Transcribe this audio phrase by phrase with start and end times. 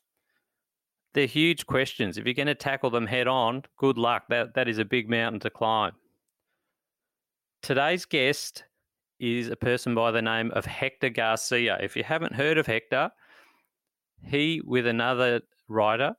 [1.13, 2.17] They're huge questions.
[2.17, 4.23] If you're going to tackle them head on, good luck.
[4.29, 5.93] That, that is a big mountain to climb.
[7.61, 8.63] Today's guest
[9.19, 11.77] is a person by the name of Hector Garcia.
[11.81, 13.11] If you haven't heard of Hector,
[14.23, 16.15] he, with another writer,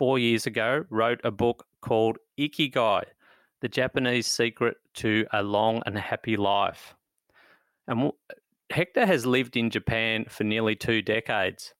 [0.00, 3.02] four years ago, wrote a book called Ikigai
[3.60, 6.94] The Japanese Secret to a Long and Happy Life.
[7.86, 8.10] And
[8.70, 11.74] Hector has lived in Japan for nearly two decades.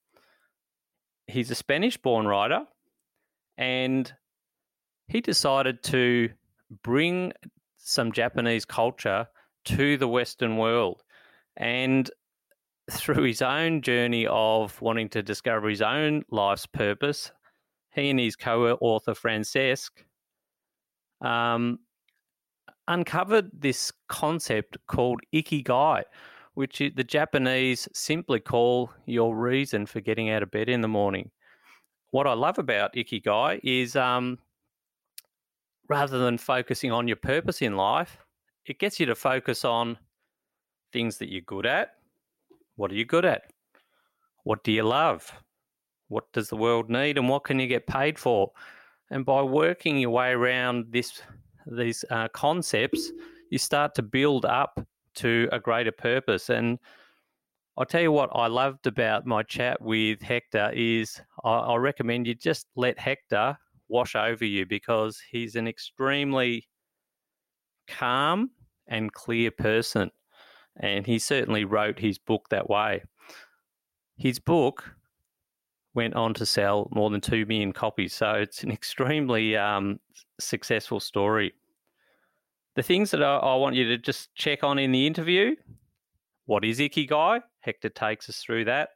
[1.28, 2.66] He's a Spanish born writer
[3.56, 4.12] and
[5.08, 6.28] he decided to
[6.82, 7.32] bring
[7.78, 9.28] some Japanese culture
[9.64, 11.02] to the Western world.
[11.56, 12.10] And
[12.91, 17.32] through his own journey of wanting to discover his own life's purpose,
[17.92, 19.91] he and his co-author Francesc
[21.20, 21.78] um,
[22.88, 26.03] uncovered this concept called ikigai,
[26.54, 31.31] which the Japanese simply call your reason for getting out of bed in the morning.
[32.10, 34.38] What I love about ikigai is um,
[35.88, 38.19] rather than focusing on your purpose in life,
[38.66, 39.98] it gets you to focus on
[40.93, 41.94] things that you're good at.
[42.76, 43.43] What are you good at?
[44.44, 45.32] What do you love?
[46.10, 48.50] What does the world need, and what can you get paid for?
[49.10, 51.22] And by working your way around this
[51.66, 53.12] these uh, concepts,
[53.50, 54.84] you start to build up
[55.15, 56.50] to a greater purpose.
[56.50, 56.78] And
[57.76, 62.26] I'll tell you what I loved about my chat with Hector is I, I recommend
[62.26, 63.56] you just let Hector
[63.88, 66.69] wash over you because he's an extremely
[67.87, 68.50] calm
[68.88, 70.10] and clear person.
[70.76, 73.03] And he certainly wrote his book that way.
[74.16, 74.94] His book
[75.94, 78.14] went on to sell more than 2 million copies.
[78.14, 79.98] So it's an extremely um,
[80.38, 81.52] successful story.
[82.76, 85.56] The things that I, I, want you to just check on in the interview
[86.50, 87.42] what is Ikigai?
[87.60, 88.88] Hector takes us through that.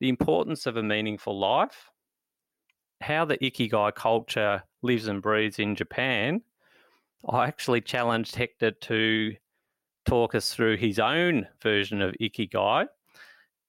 [0.00, 1.92] The importance of a meaningful life,
[3.00, 6.42] how the Ikigai culture lives and breathes in Japan.
[7.28, 9.32] I actually challenged Hector to
[10.06, 12.88] talk us through his own version of Ikigai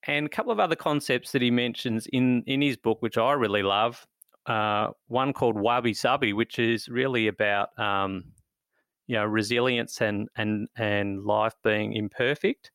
[0.08, 3.34] and a couple of other concepts that he mentions in in his book, which I
[3.34, 4.06] really love.
[4.46, 8.24] Uh, one called Wabi Sabi, which is really about um,
[9.08, 12.72] you know resilience and and and life being imperfect,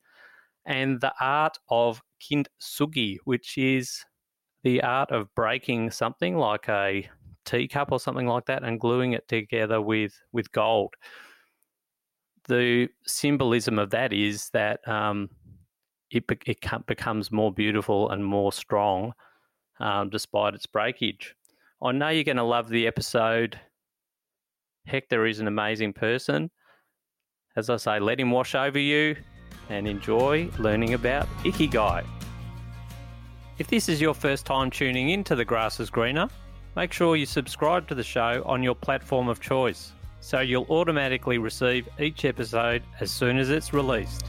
[0.66, 4.04] and the art of kintsugi, which is
[4.62, 7.08] the art of breaking something like a
[7.44, 10.94] teacup or something like that and gluing it together with with gold.
[12.48, 15.30] The symbolism of that is that um,
[16.14, 19.12] it, it becomes more beautiful and more strong
[19.80, 21.34] um, despite its breakage.
[21.82, 23.58] I know you're going to love the episode.
[24.86, 26.50] Hector is an amazing person.
[27.56, 29.16] As I say, let him wash over you
[29.68, 32.04] and enjoy learning about Ikigai.
[33.58, 36.28] If this is your first time tuning in to The Grass is Greener,
[36.74, 41.38] make sure you subscribe to the show on your platform of choice so you'll automatically
[41.38, 44.24] receive each episode as soon as it's released.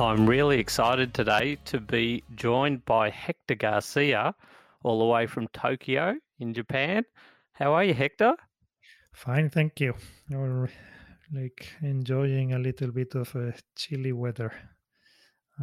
[0.00, 4.32] I'm really excited today to be joined by Hector Garcia,
[4.84, 7.04] all the way from Tokyo in Japan.
[7.52, 8.36] How are you, Hector?
[9.12, 9.94] Fine, thank you.
[10.30, 10.68] We're
[11.32, 14.52] like enjoying a little bit of a chilly weather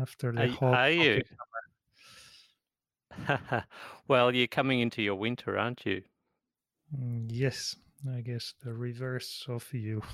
[0.01, 0.75] after the are.
[0.75, 1.21] Are you?
[4.09, 6.01] well, you're coming into your winter, aren't you?
[6.93, 7.77] Mm, yes,
[8.13, 10.01] I guess the reverse of you.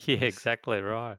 [0.00, 1.16] Yeah, exactly right.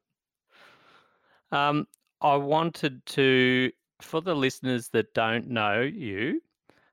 [1.51, 1.87] Um,
[2.21, 3.71] I wanted to
[4.01, 6.41] for the listeners that don't know you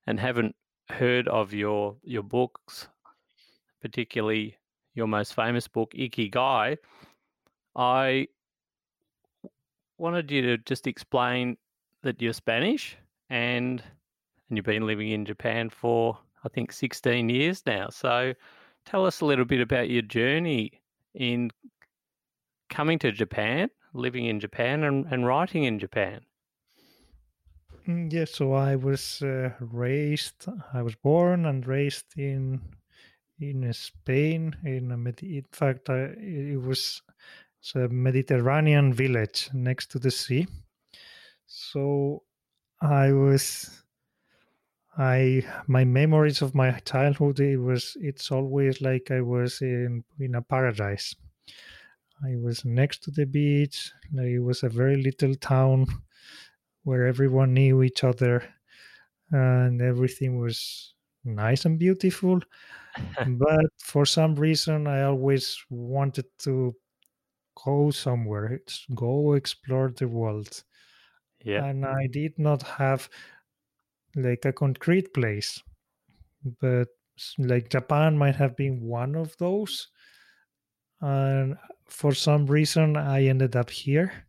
[0.06, 0.54] and haven't
[0.88, 2.88] heard of your your books,
[3.80, 4.56] particularly
[4.94, 6.76] your most famous book, Ikigai,
[7.76, 8.28] I
[9.98, 11.56] wanted you to just explain
[12.02, 12.96] that you're Spanish
[13.30, 13.82] and
[14.48, 17.88] and you've been living in Japan for I think 16 years now.
[17.88, 18.34] So
[18.84, 20.72] tell us a little bit about your journey
[21.14, 21.50] in
[22.68, 26.26] coming to Japan, living in Japan and, and writing in Japan.
[27.86, 32.60] Mm, Yes, so I was uh, raised, I was born and raised in
[33.38, 34.56] in Spain.
[34.64, 36.14] In a Med- in fact, I,
[36.54, 37.02] it was
[37.74, 40.46] a Mediterranean village next to the sea.
[41.46, 42.24] So
[42.82, 43.84] I was,
[44.98, 50.34] I my memories of my childhood it was it's always like I was in in
[50.34, 51.14] a paradise.
[52.24, 53.92] I was next to the beach.
[54.12, 55.86] Like it was a very little town
[56.84, 58.42] where everyone knew each other
[59.30, 60.94] and everything was
[61.24, 62.40] nice and beautiful.
[63.26, 66.74] but for some reason, I always wanted to
[67.64, 68.60] go somewhere,
[68.94, 70.62] go explore the world.
[71.44, 71.64] Yeah.
[71.64, 73.08] And I did not have
[74.16, 75.62] like a concrete place,
[76.60, 76.88] but
[77.38, 79.88] like Japan might have been one of those.
[81.04, 84.24] And for some reason, I ended up here.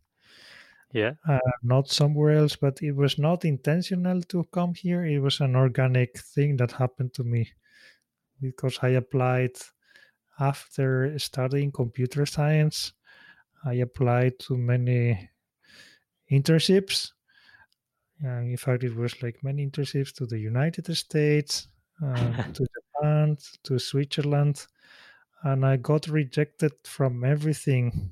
[0.92, 1.12] Yeah.
[1.28, 5.04] uh, not somewhere else, but it was not intentional to come here.
[5.04, 7.50] It was an organic thing that happened to me
[8.40, 9.56] because I applied
[10.38, 12.92] after studying computer science.
[13.64, 15.30] I applied to many
[16.30, 17.12] internships.
[18.20, 21.68] And in fact, it was like many internships to the United States,
[22.02, 24.66] uh, to Japan, to Switzerland.
[25.46, 28.10] And I got rejected from everything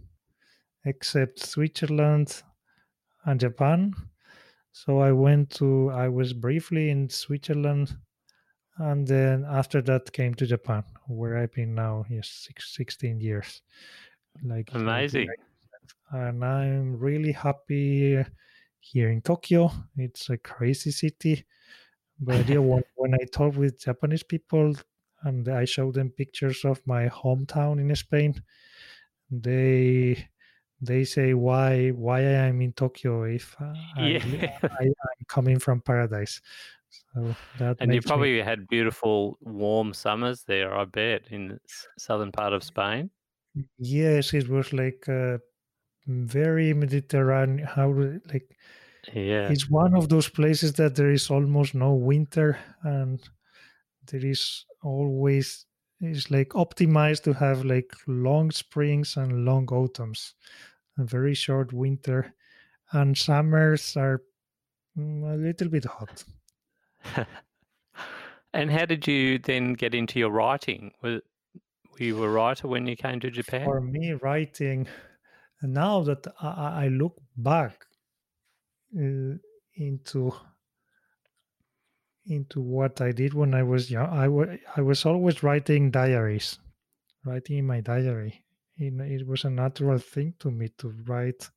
[0.84, 2.44] except Switzerland
[3.24, 3.92] and Japan.
[4.70, 7.96] So I went to, I was briefly in Switzerland.
[8.78, 13.62] And then after that came to Japan, where I've been now, yes, six, 16 years.
[14.44, 15.26] Like Amazing.
[16.12, 18.24] and I'm really happy
[18.78, 19.72] here in Tokyo.
[19.96, 21.44] It's a crazy city,
[22.20, 24.74] but yeah, when, when I talk with Japanese people
[25.24, 28.42] and I show them pictures of my hometown in Spain,
[29.30, 30.28] they
[30.80, 34.58] they say why why I am in Tokyo if uh, I, Yeah.
[34.80, 36.40] I I'm coming from paradise.
[36.90, 41.48] So that and you makes me probably had beautiful warm summers there, I bet, in
[41.48, 41.58] the
[41.98, 43.10] southern part of Spain.
[43.78, 45.38] yes, it was like uh,
[46.06, 47.66] very Mediterranean.
[47.66, 48.56] How like
[49.12, 49.54] Yeah.
[49.54, 53.22] it's one of those places that there is almost no winter and
[54.10, 55.66] there is always
[56.00, 60.34] it's like optimized to have like long springs and long autumns
[60.98, 62.34] a very short winter
[62.92, 64.22] and summers are
[64.98, 66.24] mm, a little bit hot
[68.54, 70.92] and how did you then get into your writing?
[71.02, 71.20] Were,
[71.92, 73.64] were you a writer when you came to Japan?
[73.64, 74.86] for me writing
[75.62, 77.86] now that i, I I look back
[78.96, 79.34] uh,
[79.74, 80.32] into
[82.26, 84.08] into what i did when i was young.
[84.10, 86.58] I wa- I was always writing diaries
[87.26, 88.44] writing in my diary.
[88.78, 91.50] It, it was a natural thing to me to write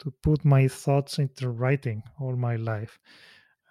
[0.00, 2.98] to put my thoughts into writing all my life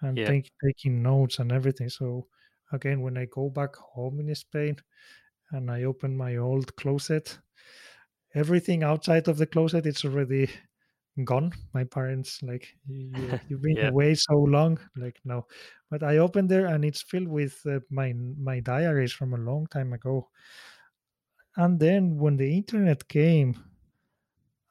[0.02, 0.24] and Yeah.
[0.24, 1.88] take, taking notes and everything.
[1.90, 2.28] So
[2.72, 4.76] again when i go back home in spain
[5.52, 7.38] and i open my old closet
[8.34, 10.48] everything outside of the closet it's already
[11.24, 11.52] gone.
[11.74, 13.90] My parents like you, you've been Yeah.
[13.90, 14.78] away so long.
[14.96, 15.46] Like no.
[15.90, 19.66] But i opened there and it's filled with uh, my my diaries from a long
[19.68, 20.28] time ago.
[21.56, 23.62] And then when the internet came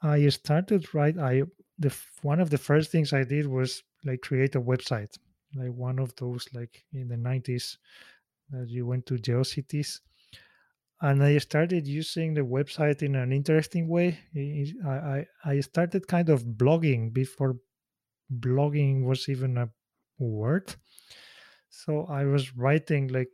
[0.01, 1.43] i started right i
[1.79, 5.17] the one of the first things i did was like create a website
[5.55, 7.77] like one of those like in the 90s
[8.49, 10.01] that you went to geocities
[11.01, 14.17] and i started using the website in an interesting way.
[14.85, 17.57] I, I i started kind of blogging before
[18.31, 19.69] blogging was even a
[20.19, 20.75] word.
[21.69, 23.29] So i was writing like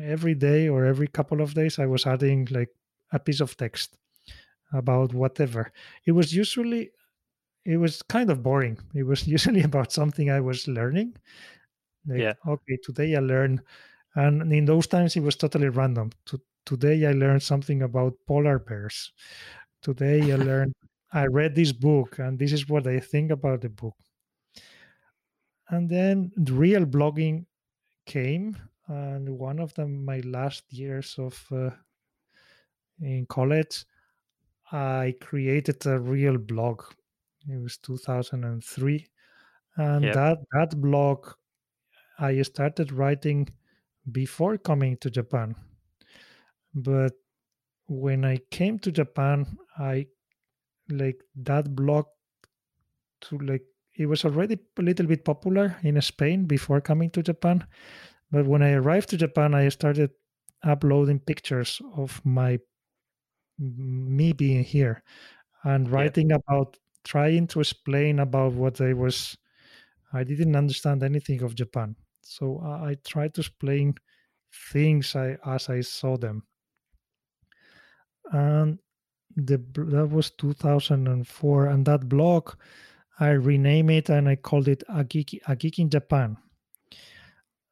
[0.00, 2.70] every day or every couple of days i was adding like
[3.12, 3.98] a piece of text
[4.72, 5.72] about whatever.
[6.06, 6.92] It was usually
[7.66, 8.78] it was kind of boring.
[8.94, 11.16] It was usually about something i was learning.
[12.06, 12.34] Like Yeah.
[12.46, 13.62] okay today i learned
[14.16, 18.58] and in those times it was totally random to, today i learned something about polar
[18.58, 19.12] bears
[19.82, 20.74] today i learned
[21.12, 23.96] i read this book and this is what i think about the book
[25.70, 27.46] and then the real blogging
[28.06, 28.56] came
[28.88, 31.70] and one of them my last years of uh,
[33.00, 33.84] in college
[34.72, 36.82] i created a real blog
[37.48, 39.06] it was 2003
[39.76, 40.14] and Yep.
[40.14, 41.26] that that blog
[42.18, 43.48] I started writing
[44.12, 45.56] before coming to Japan.
[46.74, 47.14] But
[47.88, 50.08] when I came to Japan, I
[50.90, 52.06] like that blog
[53.22, 53.64] to like
[53.96, 57.66] it was already a little bit popular in Spain before coming to Japan.
[58.30, 60.12] But when I arrived to Japan, I started
[60.64, 62.58] uploading pictures of my
[63.58, 65.02] me being here
[65.64, 69.36] and writing about trying to explain about what I was
[70.12, 71.96] I didn't understand anything of Japan.
[72.22, 73.94] So I, I tried to explain
[74.72, 76.44] things I, as I saw them.
[78.32, 78.78] And
[79.36, 82.52] the that was 2004 and that blog
[83.22, 86.36] I renamed it and I called it a geek, a geek in Japan.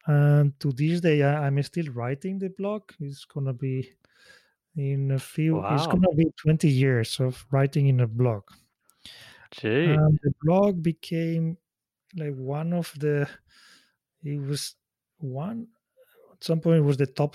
[0.07, 2.83] And to this day, I, I'm still writing the blog.
[3.01, 3.91] It's gonna be
[4.77, 5.65] in a few.
[5.67, 8.45] It's gonna be 20 years of writing in a blog.
[9.51, 9.87] Gee.
[9.87, 11.57] And the blog became
[12.17, 13.29] like one of the.
[14.23, 14.75] It was
[15.19, 15.69] one
[16.33, 16.79] at some point.
[16.79, 17.35] It was the top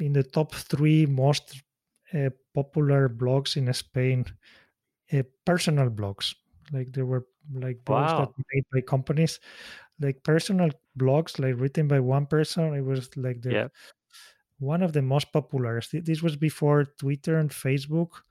[0.00, 1.62] in the top three most
[2.14, 4.26] uh, popular blogs in Spain.
[5.12, 6.34] Uh, personal blogs,
[6.72, 8.34] like there were like blogs that Wow.
[8.54, 9.40] made by companies,
[10.00, 12.74] like personal blogs, like written by one person.
[12.74, 13.72] It was like the Yep.
[14.58, 15.80] one of the most popular.
[15.92, 18.22] This was before Twitter and Facebook.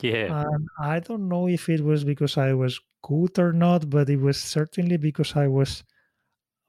[0.00, 0.34] Yeah.
[0.42, 4.18] And I don't know if it was because I was good or not, but it
[4.18, 5.84] was certainly because I was,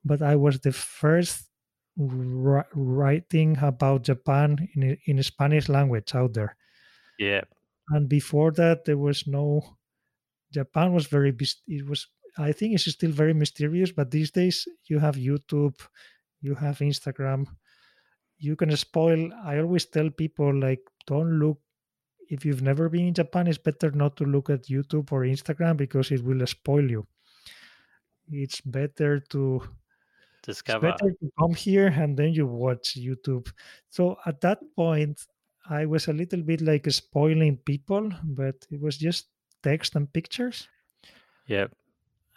[0.06, 1.50] but I was the first
[1.98, 6.57] ri- writing about Japan in in Spanish language out there.
[7.18, 7.42] Yeah.
[7.90, 9.62] And before that, there was no.
[10.54, 11.36] Japan was very.
[11.68, 12.08] It was.
[12.38, 15.80] I think it's still very mysterious, but these days you have YouTube,
[16.42, 17.48] you have Instagram.
[18.38, 19.32] You can spoil.
[19.44, 21.60] I always tell people like, don't look
[22.30, 25.78] if you've never been in Japan, it's better not to look at YouTube or Instagram
[25.78, 27.08] because it will spoil you.
[28.30, 29.62] It's better to
[30.44, 30.90] discover.
[30.90, 33.52] it's better to come here and then you watch YouTube.
[33.90, 35.26] So at that point,
[35.70, 39.28] I was a little bit like spoiling people, but it was just
[39.64, 40.68] text and pictures.
[41.48, 41.72] Yep.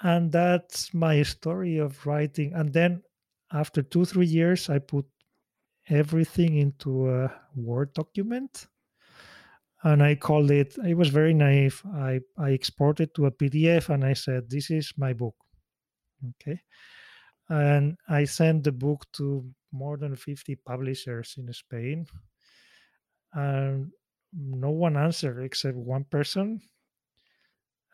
[0.02, 2.52] And that's my story of writing.
[2.54, 3.02] And then
[3.52, 5.06] after two, three years, I put
[5.88, 8.66] everything into a Word document
[9.82, 10.76] and I called it.
[10.86, 11.82] It was very naive.
[11.94, 15.36] I I exported to a PDF and I said, "This is my book."
[16.30, 16.60] Okay,
[17.48, 22.06] and I sent the book to more than fifty publishers in Spain,
[23.32, 23.92] and
[24.32, 26.60] no one answered except one person,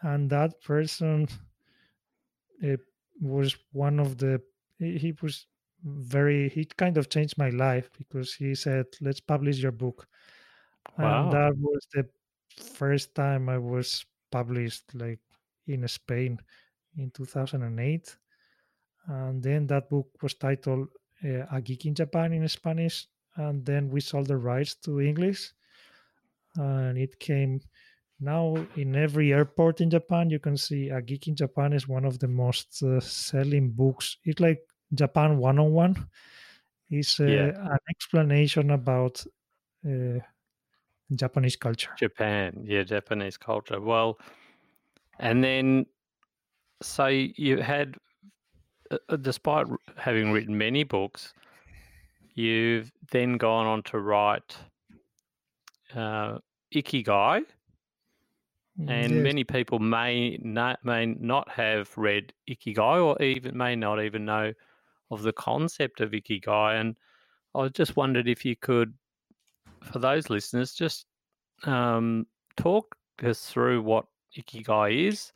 [0.03, 1.29] and that person
[2.61, 2.81] it
[3.21, 4.43] was one of the.
[4.79, 5.47] He was
[5.83, 6.49] very.
[6.49, 10.09] He kind of changed my life because he said, "Let's publish your book."
[10.99, 11.33] and Wow.
[11.33, 12.09] that was the
[12.51, 15.21] first time I was published like
[15.67, 16.39] in Spain
[16.97, 18.19] in 2008
[19.07, 20.89] and then that book was titled
[21.25, 25.53] uh, A Geek in Japan in Spanish and then we sold the rights to English
[26.57, 27.61] and it came
[28.21, 32.05] now in every airport in Japan you can see A Geek in Japan is one
[32.05, 34.61] of the most uh, selling books it's like
[34.95, 36.09] Japan 101
[36.91, 37.51] it's uh, Yeah.
[37.57, 39.25] an explanation about
[39.87, 40.21] uh,
[41.15, 42.65] Japanese culture Japan.
[42.65, 42.83] Yeah.
[42.83, 43.81] Japanese culture.
[43.81, 44.19] Well,
[45.19, 45.87] and then,
[46.83, 47.97] so you had,
[48.91, 49.67] uh, uh, despite
[49.99, 51.35] having written many books,
[52.37, 54.57] you've then gone on to write
[55.95, 56.39] uh,
[56.73, 57.45] Ikigai.
[58.79, 59.25] And Yes.
[59.25, 64.53] many people may not, may not have read Ikigai or even may not even know
[65.11, 66.79] of the concept of Ikigai.
[66.79, 66.95] And
[67.55, 68.93] I just wondered if you could,
[69.83, 71.07] for those listeners, just
[71.65, 72.27] um,
[72.59, 74.05] talk us through what
[74.37, 75.33] Ikigai is,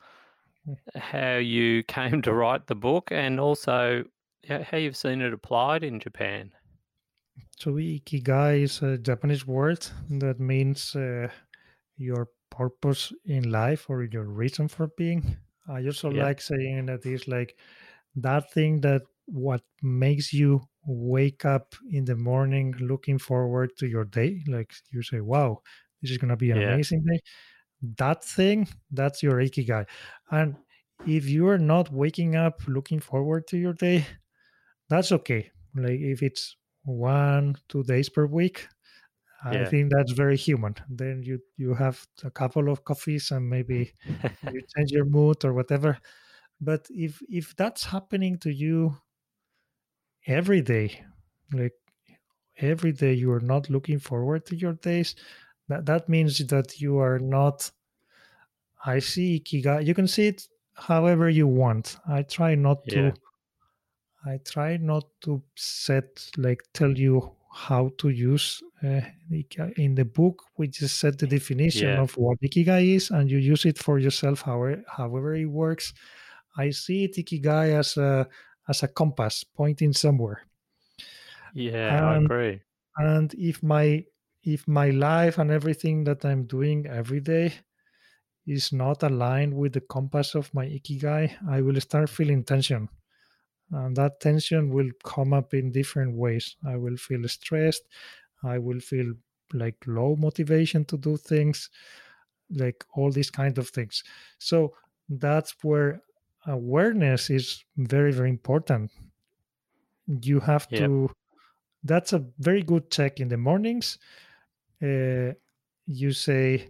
[0.95, 4.03] how you came to write the book, and also
[4.47, 6.51] how you've seen it applied in Japan.
[7.59, 11.29] So ikigai is a Japanese word that means uh,
[11.97, 15.37] your purpose in life or your reason for being.
[15.67, 16.25] I also Yep.
[16.25, 17.57] like saying that it's like
[18.15, 24.05] that thing that what makes you wake up in the morning looking forward to your
[24.05, 24.43] day.
[24.47, 25.61] Like you say, wow,
[26.01, 26.77] this is gonna be an Yeah.
[26.77, 27.19] amazing day.
[27.97, 29.87] That thing, that's your ikigai.
[30.31, 30.57] And
[31.05, 34.05] if you are not waking up looking forward to your day,
[34.89, 35.51] that's okay.
[35.75, 38.67] Like if it's one, two days per week,
[39.43, 39.65] I Yeah.
[39.65, 40.75] think that's very human.
[40.89, 43.93] Then you you have a couple of coffees and maybe
[44.47, 45.99] you change your mood or whatever.
[46.61, 48.97] But if if that's happening to you
[50.27, 51.05] every day,
[51.53, 51.73] like
[52.57, 55.15] every day you are not looking forward to your days,
[55.69, 57.71] that that means that you are not.
[58.85, 59.85] I see ikigai.
[59.85, 61.97] You can see it however you want.
[62.05, 62.89] I try not Yeah.
[62.89, 63.17] to
[64.25, 69.01] I try not to set like tell you how to use uh,
[69.77, 70.43] in the book.
[70.57, 71.99] We just set the definition Yeah.
[71.99, 74.41] of what ikigai is, and you use it for yourself.
[74.41, 75.93] However, however it works.
[76.57, 78.27] I see it ikigai as a
[78.69, 80.43] as a compass pointing somewhere.
[81.53, 82.61] Yeah, I agree.
[82.97, 84.05] And if my
[84.43, 87.53] if my life and everything that I'm doing every day
[88.47, 92.89] is not aligned with the compass of my ikigai, I will start feeling tension.
[93.71, 96.55] And that tension will come up in different ways.
[96.65, 97.83] I will feel stressed.
[98.43, 99.13] I will feel
[99.53, 101.69] like low motivation to do things,
[102.51, 104.03] like all these kind of things.
[104.39, 104.75] So
[105.09, 106.01] that's where
[106.47, 108.91] awareness is very, very important.
[110.07, 110.71] You have Yep.
[110.75, 111.09] to,
[111.83, 113.99] that's a very good check in the mornings.
[114.81, 115.33] Uh,
[115.87, 116.69] you say,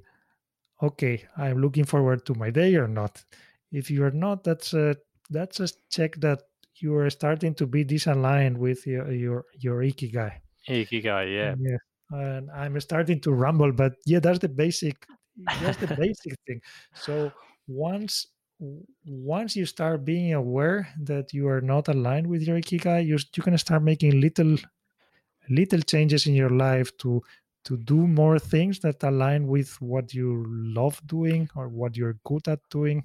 [0.83, 3.25] okay, I'm looking forward to my day or not.
[3.71, 4.97] If you are not, that's a
[5.29, 6.43] that's a check that
[6.75, 10.33] you are starting to be disaligned with your your, your ikigai.
[10.67, 11.55] Ikigai, yeah.
[11.59, 11.77] Yeah.
[12.11, 15.05] And I'm starting to rumble, but yeah, that's the basic
[15.61, 16.61] that's the basic thing.
[16.93, 17.31] So
[17.67, 18.27] once
[19.05, 23.43] once you start being aware that you are not aligned with your ikigai, you you
[23.43, 24.57] can start making little
[25.49, 27.21] little changes in your life to
[27.63, 32.47] to do more things that align with what you love doing or what you're good
[32.47, 33.03] at doing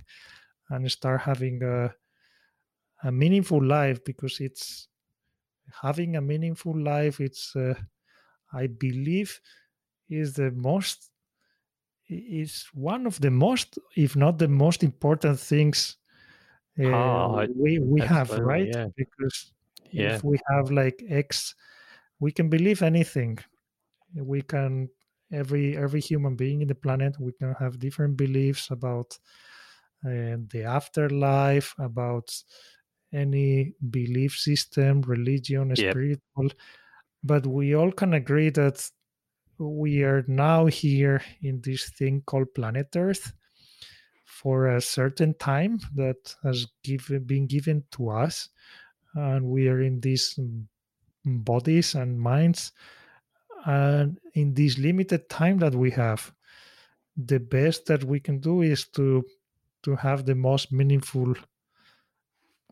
[0.70, 1.92] and start having a
[3.04, 4.88] a meaningful life because it's
[5.82, 7.74] having a meaningful life it's uh,
[8.52, 9.40] i believe
[10.08, 11.10] is the most
[12.08, 15.96] is one of the most if not the most important things
[16.78, 18.88] uh, Oh, we we have right yeah.
[18.96, 19.52] because
[19.92, 20.20] Yeah.
[20.20, 21.54] if we have like x
[22.20, 23.38] we can believe anything
[24.16, 24.88] we can
[25.32, 29.18] every every human being in the planet we can have different beliefs about
[30.04, 32.28] uh, the afterlife about
[33.12, 35.96] any belief system religion Yep.
[35.96, 36.50] spiritual
[37.24, 38.88] but we all can agree that
[39.58, 43.32] we are now here in this thing called planet earth
[44.24, 48.50] for a certain time that has given been given to us
[49.14, 50.38] and we are in these
[51.24, 52.72] bodies and minds
[53.66, 56.32] and in this limited time that we have
[57.16, 59.24] the best that we can do is to
[59.82, 61.34] to have the most meaningful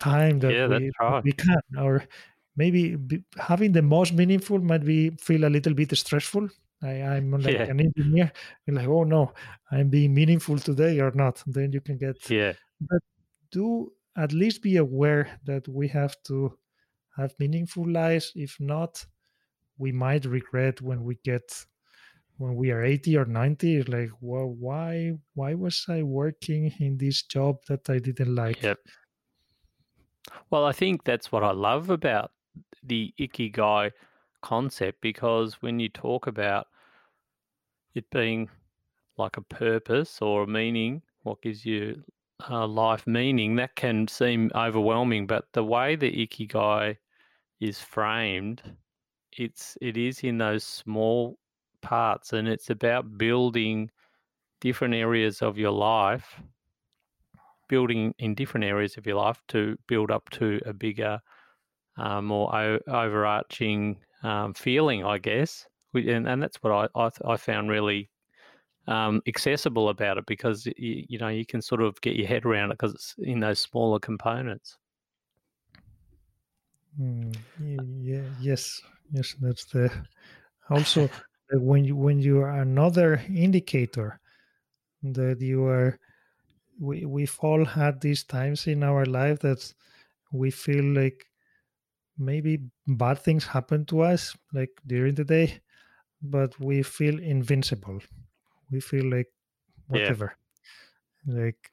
[0.01, 1.25] time that Yeah, we, that's that right.
[1.25, 2.07] we can or
[2.57, 6.49] maybe be, having the most meaningful might be feel a little bit stressful
[6.83, 7.69] I, i'm like Yeah.
[7.69, 8.33] an engineer
[8.67, 9.33] you're like oh no
[9.71, 12.55] i'm being meaningful today or not then you can get Yeah.
[12.81, 13.03] But
[13.53, 16.59] do at least be aware that we have to
[17.17, 19.07] have meaningful lives if not
[19.79, 21.67] we might regret when we get
[22.39, 26.99] when we are 80 or 90 it's like well why why was i working in
[26.99, 28.79] this job that i didn't like Yep.
[30.51, 32.33] Well, I think that's what I love about
[32.83, 33.93] the ikigai
[34.43, 36.69] concept because when you talk about
[37.95, 38.49] it being
[39.17, 42.03] like a purpose or a meaning, what gives you
[42.51, 45.27] uh, life meaning, that can seem overwhelming.
[45.27, 46.97] But the way the ikigai
[47.61, 48.63] is framed,
[49.33, 51.39] it's it is in those small
[51.83, 53.91] parts, and it's about building
[54.61, 56.41] different areas of your life
[57.69, 61.21] building in different areas of your life to build up to a bigger,
[61.97, 65.67] uh, more o- overarching um, feeling, I guess.
[65.95, 68.11] And, and that's what I, I, th- I found really
[68.87, 72.45] um, accessible about it because you, you know you can sort of get your head
[72.45, 74.77] around it because it's in those smaller components.
[77.01, 79.91] Mm, ye- yeah, yes, yes, that's the
[80.71, 81.09] also uh,
[81.61, 84.21] when you when you are another indicator
[85.03, 85.99] that you are
[86.81, 89.73] we we've all had these times in our life that
[90.33, 91.27] we feel like
[92.19, 95.61] maybe bad things happen to us like during the day
[96.23, 98.01] but we feel invincible.
[98.71, 99.33] We feel like
[99.93, 100.15] Yeah.
[100.15, 100.37] whatever.
[101.27, 101.73] Like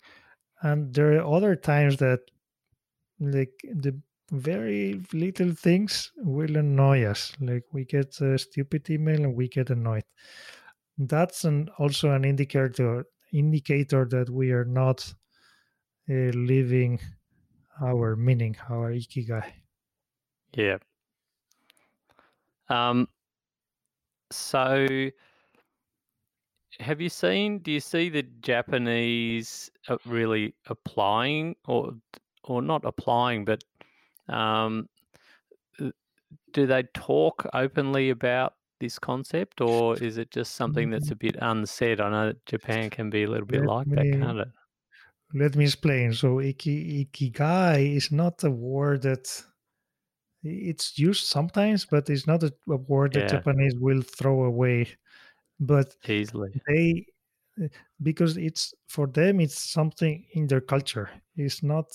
[0.61, 2.21] and there are other times that
[3.19, 3.99] like the
[4.31, 7.33] very little things will annoy us.
[7.39, 10.05] Like we get a stupid email and we get annoyed.
[10.97, 15.13] That's an also an indicator indicator that we are not
[16.09, 16.99] uh, living
[17.81, 19.45] our meaning our ikigai
[20.55, 20.77] Yeah.
[22.69, 23.07] Um,
[24.31, 25.09] so,
[26.79, 27.59] have you seen?
[27.59, 31.93] Do you see the Japanese uh, really applying, or
[32.43, 33.63] or not applying, but
[34.29, 34.89] um,
[35.81, 35.91] uh,
[36.53, 41.13] do they talk openly about this concept, or is it just something that's mm.
[41.13, 42.01] a bit unsaid?
[42.01, 44.47] I know that Japan can be a little bit Let like that, me- can't it?
[45.33, 46.13] let me explain.
[46.13, 49.27] So iki, ikigai is not a word that
[50.43, 53.27] it's used sometimes, but it's not a, a word that Yeah.
[53.27, 54.87] Japanese will throw away.
[55.59, 56.59] But Easily.
[56.67, 57.05] they
[57.61, 57.67] eh,
[58.01, 61.09] because it's for them it's something in their culture.
[61.35, 61.85] It's not.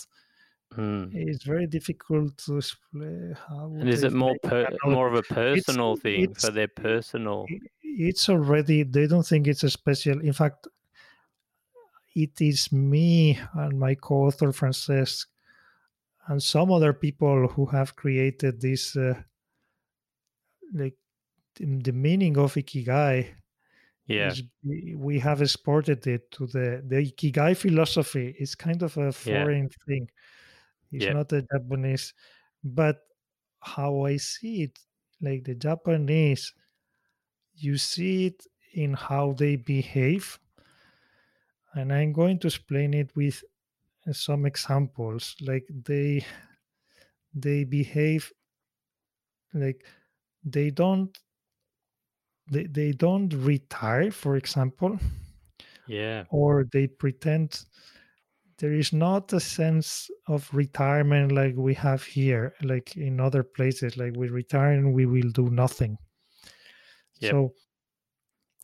[0.74, 1.10] Mm.
[1.14, 3.36] It's very difficult to explain.
[3.48, 7.46] How And is it more per, more of a personal thing it's- for their personal?
[7.82, 10.68] it's already they don't think it's a special in fact
[12.14, 15.24] it is me and my co-author francesc
[16.28, 19.14] and some other people who have created this uh,
[20.74, 20.96] like
[21.58, 23.28] the, meaning of ikigai
[24.06, 24.34] Yeah.
[24.62, 30.10] we- have exported it to the the ikigai philosophy it's kind of a foreign thing
[30.92, 31.18] it's Yep.
[31.18, 32.14] not a japanese
[32.64, 33.06] but
[33.60, 34.78] how i see it
[35.20, 36.54] like the japanese
[37.54, 40.38] you see it in how they behave
[41.74, 43.44] and i'm going to explain it with
[44.08, 46.24] uh, some examples like they
[47.34, 48.32] they behave
[49.54, 49.84] like
[50.44, 51.18] they don't
[52.50, 54.98] they, they don't retire for example
[55.86, 56.26] Yeah.
[56.28, 57.64] or they pretend
[58.58, 63.96] there is not a sense of retirement like we have here like in other places
[63.96, 65.98] like we retire and we will do nothing
[67.20, 67.30] Yep.
[67.32, 67.54] so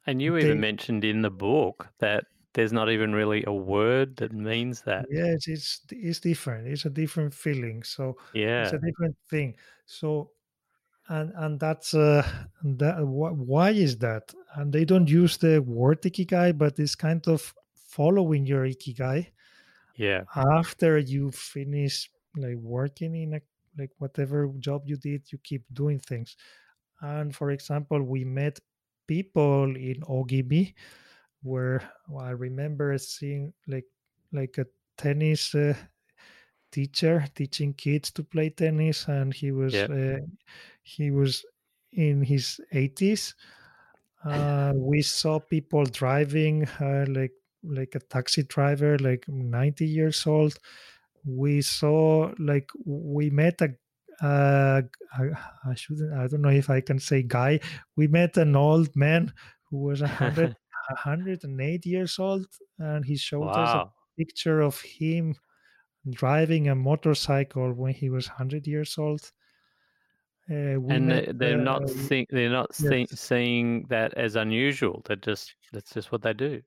[0.06, 2.24] And you they- even mentioned in the book that
[2.54, 5.06] there's not even really a word that means that.
[5.10, 8.64] yes it's it's different it's a different feeling so Yeah.
[8.64, 10.32] it's a different thing so
[11.08, 12.22] and and that's uh
[12.64, 17.26] that wh- why is that and they don't use the word ikigai but it's kind
[17.28, 19.20] of following your ikigai
[19.96, 20.24] Yeah.
[20.34, 23.40] after you finish like working in a
[23.78, 26.36] like whatever job you did you keep doing things
[27.02, 28.58] and for example we met
[29.06, 30.74] people in ogimi
[31.42, 31.82] where
[32.20, 33.86] i remember seeing like
[34.32, 34.66] like a
[34.98, 35.74] tennis uh,
[36.70, 39.90] teacher teaching kids to play tennis and he was Yep.
[39.90, 40.18] uh,
[40.82, 41.44] he was
[41.92, 43.34] in his 80s
[44.24, 50.58] uh, we saw people driving uh, like like a taxi driver like 90 years old
[51.24, 53.74] we saw like we met a
[54.24, 54.82] uh,
[55.18, 55.24] I,
[55.68, 57.60] I shouldn't i don't know if i can say guy
[57.96, 59.32] we met an old man
[59.70, 60.56] who was a hundred
[60.88, 62.46] 108 years old
[62.78, 65.34] and he showed us a picture of him
[66.10, 69.32] driving a motorcycle when he was 100 years old
[70.50, 73.20] uh, And met, they, they're not uh, think, they're not see, yes.
[73.20, 75.02] seeing that as unusual.
[75.06, 76.62] They're just that's just what they do.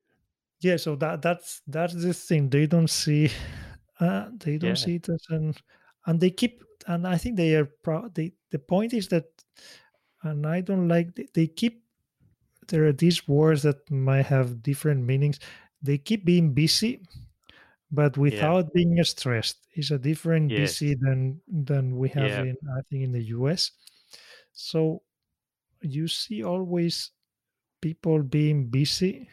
[0.61, 3.29] Yeah so that that's that's the thing they don't see
[3.99, 4.77] uh, they don't Yeah.
[4.77, 5.53] see it as an
[6.05, 9.25] and they keep and i think they are proud they the point is that
[10.23, 11.83] and i don't like they, they keep
[12.69, 15.39] there are these words that might have different meanings
[15.81, 17.03] they keep being busy
[17.91, 20.55] but without being stressed it's a different Yes.
[20.55, 22.43] busy than than we have Yeah.
[22.43, 23.71] in i think in the us
[24.53, 25.03] so
[25.81, 27.11] you see always
[27.81, 29.29] people being busy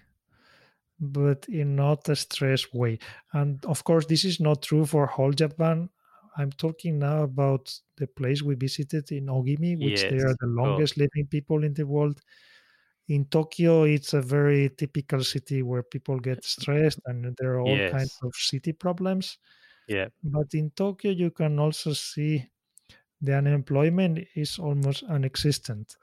[1.02, 2.98] but in not a stress way.
[3.34, 5.90] And of course this is not true for whole japan.
[6.38, 10.86] I'm talking now about the place we visited in ogimi which they are the course.
[10.86, 12.22] longest living people in the world.
[13.08, 17.80] In tokyo it's a very typical city where people get stressed and there are all
[17.80, 19.38] kinds of city problems.
[19.88, 20.08] Yeah.
[20.22, 22.48] but in tokyo you can also see
[23.20, 25.96] the unemployment is almost non-existent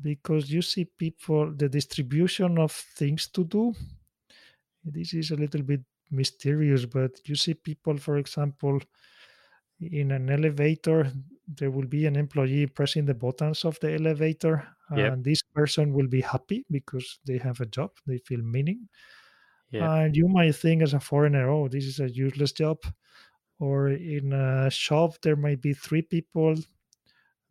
[0.00, 3.74] because you see people the distribution of things to do
[4.86, 8.80] this is a little bit mysterious but you see people for example
[9.80, 11.12] in an elevator
[11.46, 15.12] there will be an employee pressing the buttons of the elevator Yep.
[15.12, 18.88] and this person will be happy because they have a job they feel meaning
[19.70, 19.92] Yeah.
[20.02, 22.78] and you might think as a foreigner oh this is a useless job
[23.60, 26.56] or in a shop there might be three people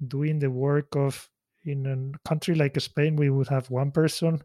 [0.07, 1.29] doing the work of
[1.63, 4.41] in a country like spain we would have one person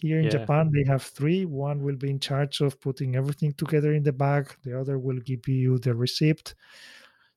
[0.00, 0.38] here in Yeah.
[0.38, 4.12] japan they have three one will be in charge of putting everything together in the
[4.12, 6.54] bag the other will give you the receipt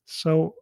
[0.06, 0.56] so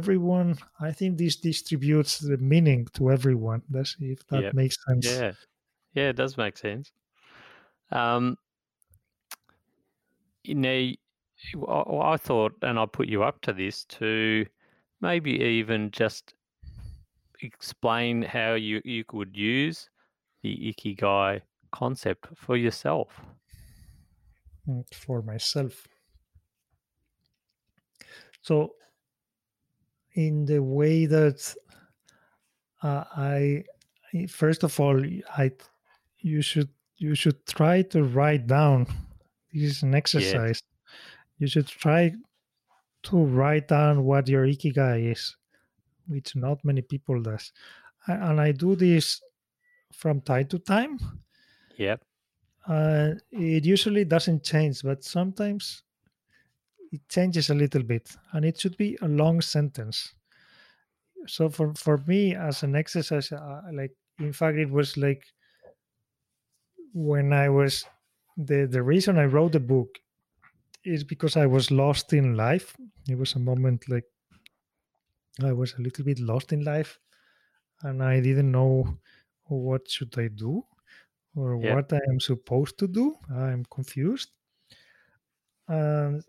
[0.00, 5.32] everyone i think this distributes the meaning to everyone that's if that makes sense Yeah.
[5.94, 6.92] Yeah, it does make sense.
[7.90, 8.36] Um,
[10.46, 10.96] I
[11.66, 14.46] I thought, and I put you up to this to
[15.00, 16.34] maybe even just
[17.40, 19.90] explain how you, you could use
[20.42, 23.08] the ikigai concept for yourself.
[24.68, 25.86] mm, for myself.
[28.42, 28.74] So,
[30.14, 31.54] in the way that
[32.82, 33.64] uh, I,
[34.14, 35.02] I- first of all,
[35.36, 35.52] I,
[36.18, 38.86] you should you should try to write down.
[39.52, 40.62] This is an exercise.
[41.38, 42.12] you should try
[43.04, 45.36] to write down what your ikigai is,
[46.08, 47.52] which not many people does.
[48.06, 49.20] And I do this
[49.92, 50.98] from time to time.
[51.76, 52.02] Yep.
[52.66, 55.82] Uh, it usually doesn't change, but sometimes
[56.92, 60.14] it changes a little bit, and it should be a long sentence.
[61.26, 65.24] So for for me, as an exercise, uh, like in fact, it was like
[66.92, 67.84] when I was
[68.36, 69.98] the the reason I wrote the book
[70.84, 72.76] is because I was lost in life.
[73.08, 74.04] It was a moment like
[75.42, 76.98] I was a little bit lost in life,
[77.82, 78.98] and I didn't know
[79.52, 80.64] what should I do
[81.36, 81.74] or Yeah.
[81.74, 83.16] what I am supposed to do.
[83.30, 84.30] I'm confused,
[85.68, 86.24] and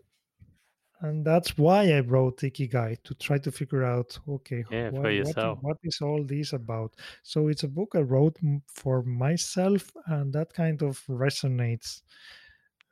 [1.00, 5.12] and that's why I wrote Ikigai to try to figure out okay, Yeah, what what,
[5.12, 5.58] yourself.
[5.60, 6.96] what is all this about?
[7.22, 12.02] So it's a book I wrote for myself, and that kind of resonates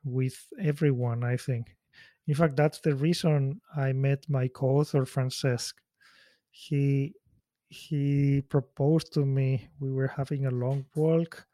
[0.04, 1.24] with everyone.
[1.24, 1.76] I think.
[2.26, 5.74] In fact, that's the reason I met my co-author Francesc.
[6.50, 7.14] He
[7.72, 9.68] he proposed to me.
[9.80, 11.46] We were having a long walk,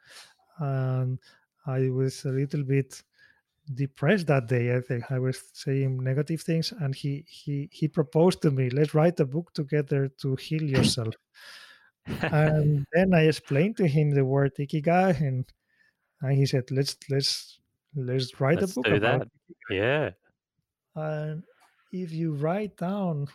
[0.58, 1.18] and
[1.66, 3.02] I was a little bit
[3.74, 4.74] depressed that day.
[4.74, 8.94] I think I was saying negative things, and he he he proposed to me, "Let's
[8.94, 11.14] write a book together to heal yourself."
[12.06, 15.44] and then I explained to him the word ikigai, and,
[16.20, 17.60] and he said, "Let's let's
[17.94, 19.28] let's write Let's a book do about." that.
[19.70, 20.10] Yeah.
[20.96, 21.44] And
[21.92, 23.28] if you write down,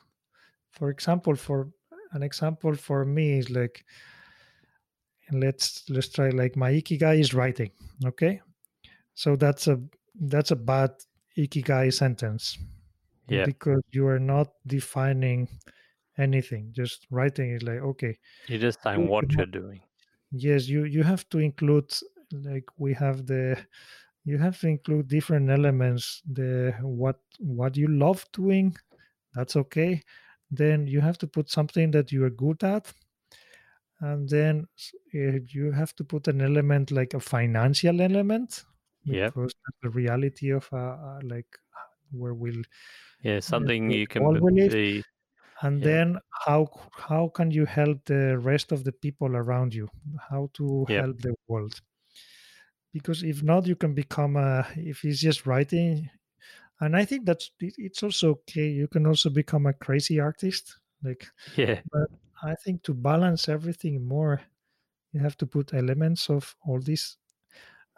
[0.71, 1.69] for example, for
[2.13, 3.85] an example for me is like,
[5.31, 7.71] let's let's try like my ikigai is writing.
[8.05, 8.41] Okay,
[9.15, 9.81] so that's a
[10.15, 10.91] that's a bad
[11.37, 12.57] ikigai sentence
[13.29, 13.45] Yeah.
[13.45, 15.49] because you are not defining
[16.17, 16.73] anything.
[16.73, 19.81] Just writing is like okay, You're just saying what you're doing.
[20.31, 21.91] yes you you have to include
[22.33, 23.57] like we have the
[24.25, 28.75] you have to include different elements the what what you love doing
[29.35, 30.01] that's okay
[30.57, 32.93] then you have to put something that you are good at
[33.99, 34.67] and then
[35.13, 38.65] eh, you have to put an element like a financial element
[39.05, 39.35] Yep.
[39.35, 41.57] because the reality of uh, uh, like
[42.11, 42.63] where we'll
[43.21, 43.39] Yeah.
[43.39, 44.75] Something the you can world b- we live.
[44.75, 45.03] be.
[45.63, 45.89] and Yeah.
[45.89, 46.61] then how
[47.07, 49.89] how can you help the rest of the people around you
[50.29, 51.81] how to help the world
[52.93, 56.09] because if not you can become a if it's just writing
[56.83, 61.27] and i think that's it's also okay you can also become a crazy artist like
[61.55, 61.83] Yeah.
[61.91, 62.09] but
[62.43, 64.41] i think to balance everything more
[65.13, 67.17] you have to put elements of all this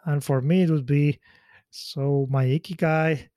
[0.06, 1.18] and for me it would be
[1.70, 3.28] so my ikigai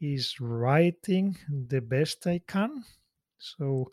[0.00, 1.36] is writing
[1.68, 2.84] the best i can
[3.38, 3.90] so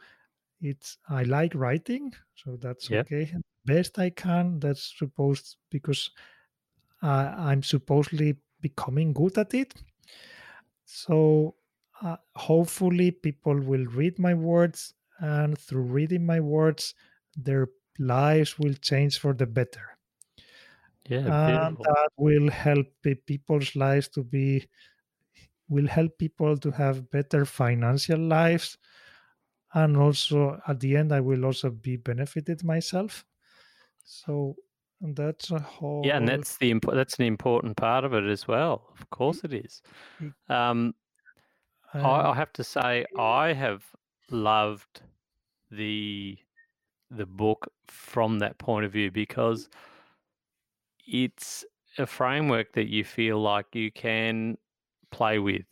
[0.61, 3.07] it's i like writing so that's Yep.
[3.07, 3.33] okay
[3.65, 6.11] best i can that's supposed because
[7.03, 9.73] uh, i'm supposedly becoming good at it
[10.85, 11.55] so
[12.01, 16.93] uh, hopefully people will read my words and through reading my words
[17.35, 17.67] their
[17.99, 19.97] lives will change for the better.
[21.07, 21.29] Yeah.
[21.29, 22.87] and that will help
[23.27, 24.67] people's lives to be
[25.67, 28.77] will help people to have better financial lives.
[29.73, 33.25] And also at the end i will also be benefited myself.
[34.03, 34.57] So
[35.01, 38.47] that's a whole Yeah, and that's the imp- that's an important part of it as
[38.47, 38.93] well.
[38.99, 39.81] Of course, it is.
[40.49, 40.95] Um,
[41.93, 43.83] I, I have to say, I have
[44.29, 45.01] loved
[45.71, 46.37] the
[47.11, 49.69] the book from that point of view because
[51.07, 51.63] it's
[51.97, 54.57] a framework that you feel like you can
[55.11, 55.65] play with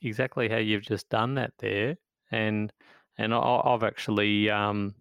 [0.00, 1.96] exactly how you've just done that there
[2.30, 2.72] and
[3.18, 4.94] and I, I've actually um,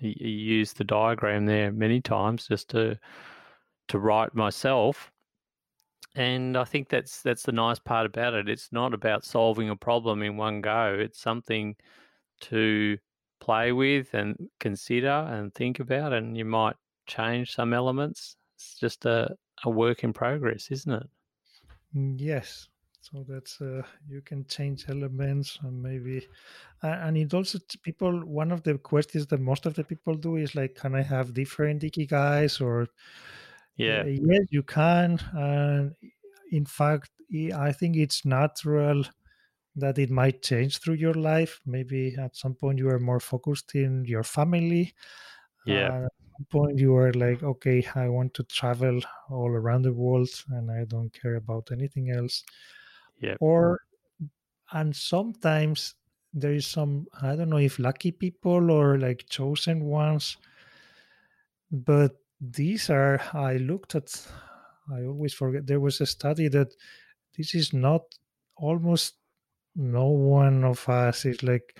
[0.00, 2.98] y- used the diagram there many times just to
[3.88, 5.12] to write myself
[6.14, 8.48] and I think that's that's the nice part about it.
[8.48, 10.96] It's not about solving a problem in one go.
[10.98, 11.76] It's something
[12.42, 12.98] to
[13.40, 18.36] play with and consider and think about, and you might change some elements.
[18.56, 21.08] It's just a, a work in progress, isn't it?
[21.96, 22.68] Mm, Yes.
[23.02, 26.28] So that's uh, you can change elements and maybe,
[26.82, 28.26] and it also people.
[28.26, 31.34] One of the questions that most of the people do is like, can I have
[31.34, 32.60] different ikigais?
[32.60, 32.82] Or
[33.76, 35.18] Yeah, uh, yes, you can.
[35.32, 35.94] And
[36.50, 39.04] in fact, i- I think it's natural
[39.76, 41.60] that it might change through your life.
[41.66, 44.94] Maybe at some point you are more focused in your family.
[45.64, 46.08] yeah, Uh,
[46.50, 50.84] point you are like, okay, I want to travel all around the world and I
[50.86, 52.44] don't care about anything else
[53.20, 53.80] yeah, or
[54.72, 55.94] and sometimes
[56.32, 60.36] there is some i don't know if lucky people or like chosen ones
[61.70, 64.26] but these are i looked at
[64.92, 66.74] i always forget there was a study that
[67.36, 68.02] this is not
[68.56, 69.16] almost
[69.76, 71.76] no one of us is like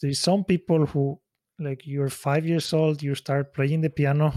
[0.00, 1.20] there's some people who
[1.58, 4.32] like you're five years old you start playing the piano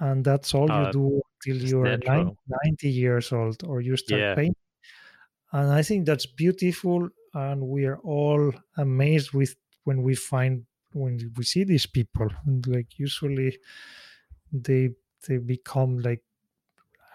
[0.00, 4.24] and that's all you Oh, do till you're nine, 90 years old or you start
[4.24, 4.36] Yeah.
[4.36, 4.54] painting
[5.52, 11.18] and i think that's beautiful and we are all amazed with when we find when
[11.36, 13.56] we see these people and like usually
[14.52, 14.90] they
[15.26, 16.22] they become like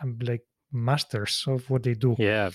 [0.02, 2.52] um, like masters of what they do Yeah.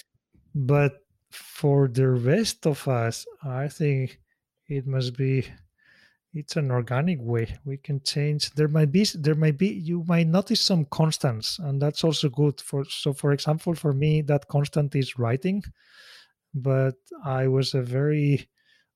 [0.55, 4.21] but for the rest of us i think
[4.69, 5.47] it must be
[6.35, 8.51] it's an organic way we can change.
[8.53, 12.61] There might be there might be you might notice some constants and that's also good
[12.61, 15.63] for so for example for me that constant is writing
[16.55, 18.49] but i was a very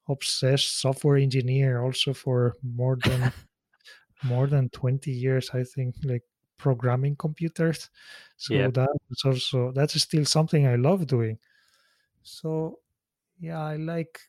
[0.09, 3.33] obsessed software engineer also for more than
[4.23, 6.25] more than 20 years i think like
[6.59, 7.91] programming computers.
[8.39, 8.73] So Yep.
[8.73, 11.39] that is also that's still something i love doing.
[12.23, 12.81] So
[13.39, 14.21] yeah i like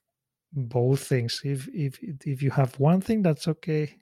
[0.57, 1.41] both things.
[1.43, 3.97] If if if you have one thing that's okay.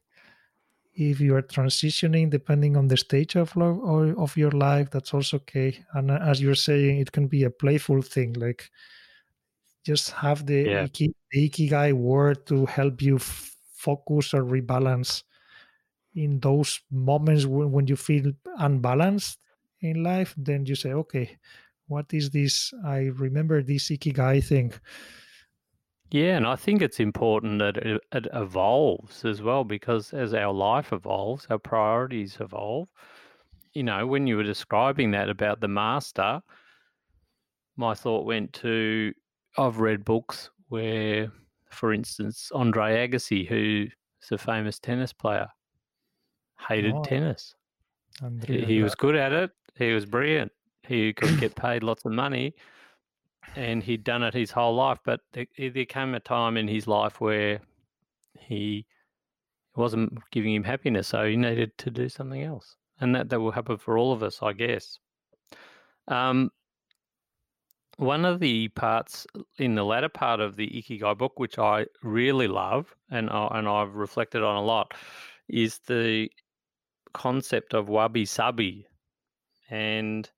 [0.97, 5.13] If you are transitioning depending on the stage of love or of your life that's
[5.13, 5.85] also okay.
[5.93, 8.71] And uh, as you're saying it can be a playful thing like
[9.85, 10.85] just have the Yeah.
[10.85, 15.23] iki, the ikigai word to help you f- focus or rebalance
[16.15, 19.39] in those moments when, when you feel unbalanced
[19.81, 21.37] in life then you say okay
[21.87, 22.73] what is this?
[22.85, 24.73] I remember this ikigai thing
[26.11, 30.53] Yeah, and I think it's important that it, it evolves as well because as our
[30.53, 32.89] life evolves, our priorities evolve.
[33.73, 36.41] You know, when you were describing that about the master,
[37.75, 39.13] my thought went to
[39.57, 41.31] I've read books where,
[41.69, 43.91] for instance, Andre Agassi, who's
[44.31, 45.47] a famous tennis player,
[46.67, 47.55] hated Oh, tennis.
[48.47, 49.51] He, was good at it.
[49.77, 50.51] He was brilliant.
[50.87, 52.55] He could get paid lots of money,
[53.55, 54.99] and he'd done it his whole life.
[55.03, 57.62] But there, there came a time in his life where
[58.39, 58.86] he
[59.75, 63.51] wasn't giving him happiness, so he needed to do something else, and that that will
[63.51, 64.99] happen for all of us, I guess.
[66.08, 66.51] Um,
[67.97, 69.25] one of the parts
[69.58, 73.67] in the latter part of the Ikigai book, which I really love and I, and
[73.67, 74.93] I've reflected on a lot,
[75.47, 76.29] is the
[77.13, 78.88] concept of wabi sabi,
[79.69, 80.29] and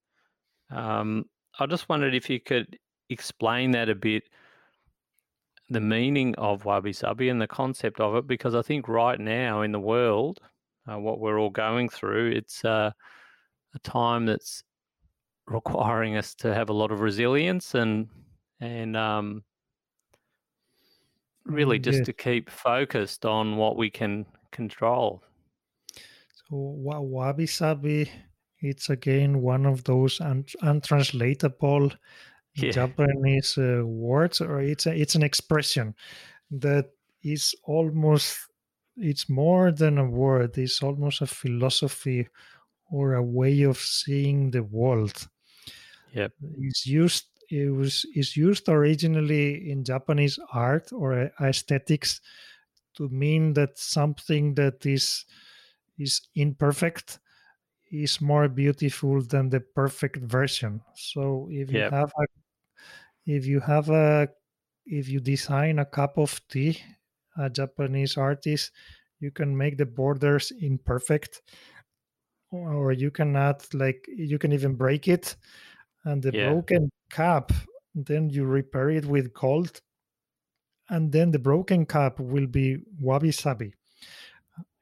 [0.69, 1.25] um,
[1.59, 2.77] I just wondered if you could
[3.09, 4.29] explain that a bit,
[5.69, 9.61] the meaning of wabi sabi and the concept of it, because I think right now
[9.61, 10.39] in the world,
[10.89, 12.91] uh, what we're all going through, it's uh,
[13.73, 14.63] a time that's
[15.47, 18.09] requiring us to have a lot of resilience and
[18.59, 19.43] and um,
[21.45, 22.05] really Mm, just yes.
[22.05, 25.23] to keep focused on what we can control.
[26.33, 28.09] So wa- wabi sabi,
[28.59, 31.91] it's again one of those un- untranslatable
[32.57, 32.71] Yeah.
[32.71, 35.95] Japanese uh, words, or it's a, it's an expression
[36.51, 36.89] that
[37.23, 38.47] is almost
[38.97, 40.57] it's more than a word.
[40.57, 42.27] It's almost a philosophy
[42.91, 45.27] or a way of seeing the world.
[46.13, 46.33] Yep.
[46.59, 47.25] It's used.
[47.49, 52.19] It was is used originally in Japanese art or aesthetics
[52.95, 55.25] to mean that something that is
[55.97, 57.19] is imperfect
[57.91, 60.81] is more beautiful than the perfect version.
[60.95, 62.25] So if you have a
[63.27, 64.29] if you have a
[64.87, 66.81] if you design a cup of tea,
[67.37, 68.71] a Japanese artist,
[69.19, 71.43] you can make the borders imperfect,
[72.51, 75.35] or you can add like you can even break it,
[76.05, 76.53] and the Yeah.
[76.53, 77.51] broken cup,
[77.95, 79.81] then you repair it with gold,
[80.89, 83.73] and then the broken cup will be wabi sabi.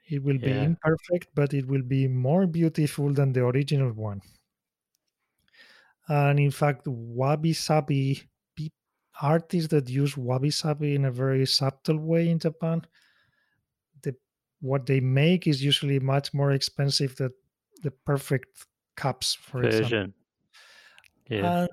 [0.09, 4.23] It will be imperfect, but it will be more beautiful than the original one.
[6.07, 8.21] And in fact, wabi sabi
[9.21, 12.81] artists that use wabi sabi in a very subtle way in Japan,
[14.03, 14.15] the
[14.61, 17.31] what they make is usually much more expensive than
[17.83, 20.13] the perfect cups, for example.
[21.29, 21.61] Yeah.
[21.61, 21.69] And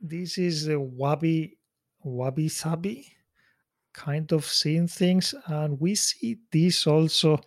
[0.00, 1.58] this is a wabi
[2.02, 3.12] wabi sabi
[3.92, 7.40] kind of seeing things, and we see this also.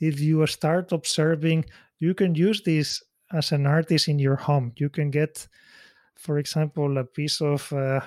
[0.00, 1.66] If you start observing,
[2.00, 3.00] you can use this
[3.32, 4.72] as an artist in your home.
[4.76, 5.46] You can get,
[6.16, 8.00] for example, a piece of uh,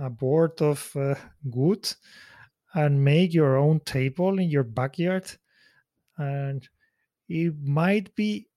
[0.00, 1.14] a board of uh,
[1.44, 1.92] wood
[2.74, 5.30] and make your own table in your backyard.
[6.16, 6.68] And
[7.28, 8.48] it might be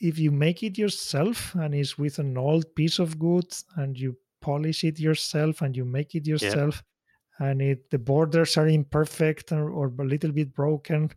[0.00, 4.16] if you make it yourself and it's with an old piece of wood and you
[4.40, 6.82] polish it yourself and you make it yourself
[7.38, 11.10] and it the borders are imperfect or, or a little bit broken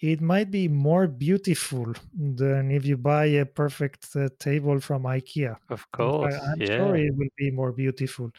[0.00, 5.56] it might be more beautiful than if you buy a perfect uh, table from IKEA.
[5.70, 6.66] Of course, I, am yeah.
[6.66, 8.30] sure it will be more beautiful,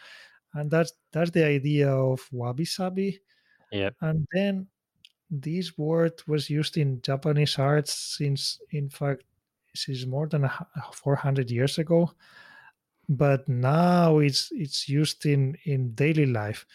[0.54, 3.20] and that's that's the idea of wabi sabi.
[3.72, 3.90] Yeah.
[4.02, 4.68] And then
[5.30, 9.24] this word was used in Japanese arts since, in fact,
[9.74, 10.50] this is more than
[10.94, 12.12] 400 years ago.
[13.08, 16.66] But now it's it's used in in daily life,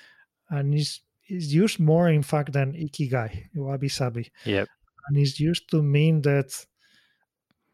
[0.50, 4.30] and it's it's used more, in fact, than ikigai, wabi sabi.
[4.44, 4.70] Yep.
[5.08, 6.66] And it's used to mean that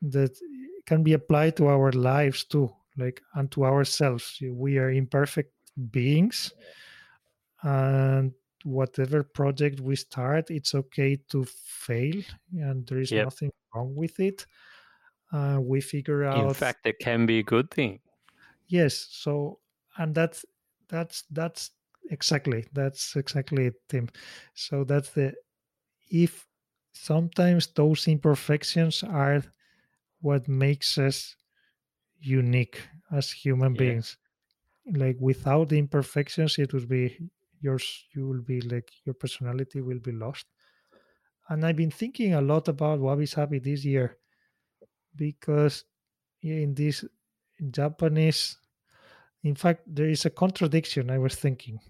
[0.02, 0.36] that
[0.86, 4.38] can be applied to our lives too, like and to ourselves.
[4.42, 5.52] We are imperfect
[5.90, 6.52] beings,
[7.62, 8.32] and
[8.64, 12.22] whatever project we start, it's okay to fail,
[12.52, 13.24] and there is Yep.
[13.24, 14.46] nothing wrong with it.
[15.32, 16.46] Uh, we figure out.
[16.46, 18.00] In fact, it can be a good thing.
[18.68, 18.94] yes.
[19.10, 19.60] So,
[19.96, 20.44] and that's
[20.88, 21.70] that's that's
[22.10, 24.08] exactly that's exactly it, Tim.
[24.54, 25.34] So that's the
[26.10, 26.46] if
[26.92, 29.42] sometimes those imperfections are
[30.20, 31.36] what makes us
[32.20, 32.80] unique
[33.12, 33.78] as human Yeah.
[33.78, 34.18] beings.
[34.92, 37.30] Like without the imperfections, it would be
[37.60, 38.04] yours.
[38.14, 40.46] You will be like your personality will be lost.
[41.48, 44.16] And I've been thinking a lot about wabi sabi this year
[45.16, 45.84] because
[46.42, 47.04] in this
[47.70, 48.58] Japanese,
[49.44, 51.10] in fact, there is a contradiction.
[51.10, 51.80] I was thinking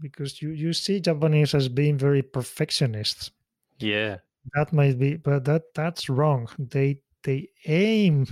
[0.00, 3.30] because you you see Japanese as being very perfectionists.
[3.78, 4.18] Yeah.
[4.54, 6.48] That might be, but that that's wrong.
[6.58, 8.26] They they aim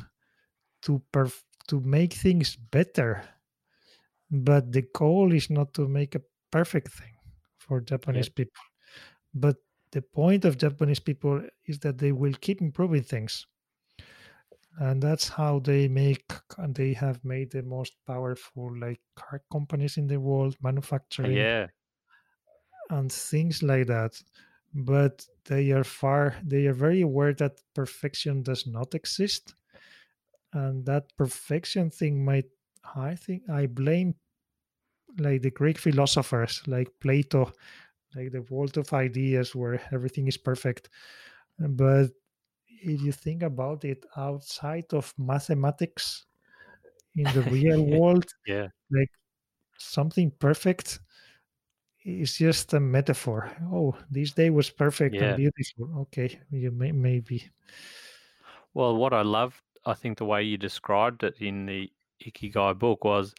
[0.83, 3.23] to perf- to make things better,
[4.31, 7.13] but the goal is not to make a perfect thing
[7.59, 8.63] for Japanese people.
[9.35, 9.57] But
[9.93, 13.47] the point of Japanese people is that they will keep improving things,
[14.79, 19.97] and that's how they make and they have made the most powerful like car companies
[19.97, 21.69] in the world, manufacturing Yeah.
[22.91, 24.21] and things like that
[24.75, 29.55] but they are far they are very aware that perfection does not exist
[30.53, 32.47] and that perfection thing might
[32.97, 34.15] i think i blame
[35.19, 37.51] like the greek philosophers like plato
[38.17, 40.89] like the world of ideas where everything is perfect
[41.59, 42.11] but
[42.83, 46.27] if you think about it outside of mathematics
[47.17, 48.69] in the real world Yeah.
[48.91, 49.11] like
[49.79, 51.01] something perfect
[52.05, 53.51] is just a metaphor.
[53.73, 55.23] Oh, this day was perfect Yeah.
[55.23, 56.01] and beautiful.
[56.03, 57.51] Okay, you may maybe.
[58.73, 61.93] Well, what I loved, I think the way you described it in the
[62.25, 63.35] Ikigai book was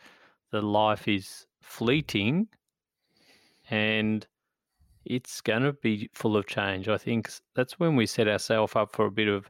[0.52, 2.50] the life is fleeting
[3.70, 4.28] and
[5.10, 6.88] it's going to be full of change.
[6.90, 9.50] I think that's when we set ourselves up for a bit of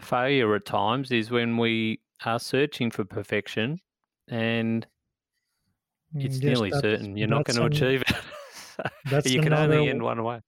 [0.00, 3.78] failure at times, is when we are searching for perfection
[4.28, 4.86] and
[6.14, 8.16] Mm, it's yes, nearly certain you're not going to an- achieve it.
[9.18, 10.40] So you can another only end one way.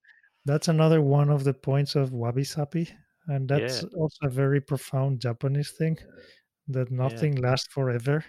[0.46, 2.88] That's another one of the points of wabi sabi,
[3.26, 5.98] and that's also a very profound Japanese thing
[6.68, 8.24] that nothing lasts forever.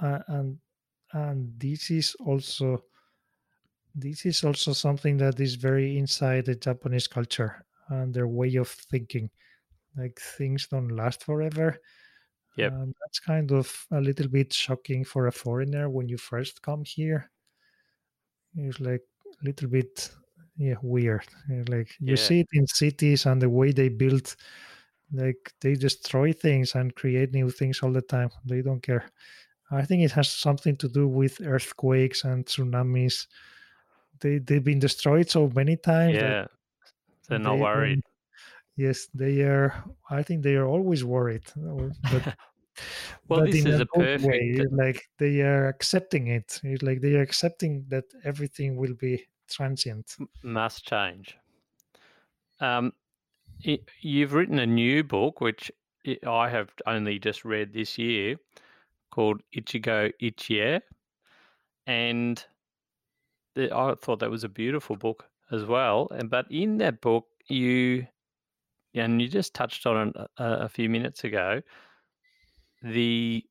[0.00, 0.60] Uh, and
[1.12, 2.84] and this is also
[3.94, 8.68] this is also something that is very inside the Japanese culture and their way of
[8.68, 9.30] thinking.
[9.96, 11.78] Like things don't last forever.
[12.56, 16.62] Yeah, And that's kind of a little bit shocking for a foreigner when you first
[16.62, 17.30] come here.
[18.54, 19.02] It's like
[19.40, 20.10] a little bit
[20.56, 21.26] yeah weird.
[21.68, 22.16] Like you Yeah.
[22.16, 24.36] see it in cities and the way they build
[25.12, 28.30] like they destroy things and create new things all the time.
[28.46, 29.06] They don't care.
[29.70, 33.28] I think it has something to do with earthquakes and tsunamis.
[34.22, 36.46] They they've been destroyed so many times Yeah.
[37.28, 38.02] They're not they worried.
[38.02, 39.84] don't- yes, they are.
[40.10, 41.44] I think they are always worried.
[41.56, 41.92] But
[43.28, 44.64] well, but this is a good way.
[44.70, 46.60] like they are accepting it.
[46.64, 50.16] It's like they are accepting that everything will be transient.
[50.42, 51.36] must change.
[52.60, 52.92] Um,
[53.66, 55.70] y- you've written a new book, which
[56.06, 58.36] i- I have only just read this year,
[59.10, 60.80] called Ichigo Ichie,
[61.86, 62.44] and
[63.54, 66.08] the, I thought that was a beautiful book as well.
[66.10, 68.06] And but in that book, you
[68.94, 70.28] and you just touched on it a,
[70.64, 71.62] a few minutes ago.
[72.82, 73.44] The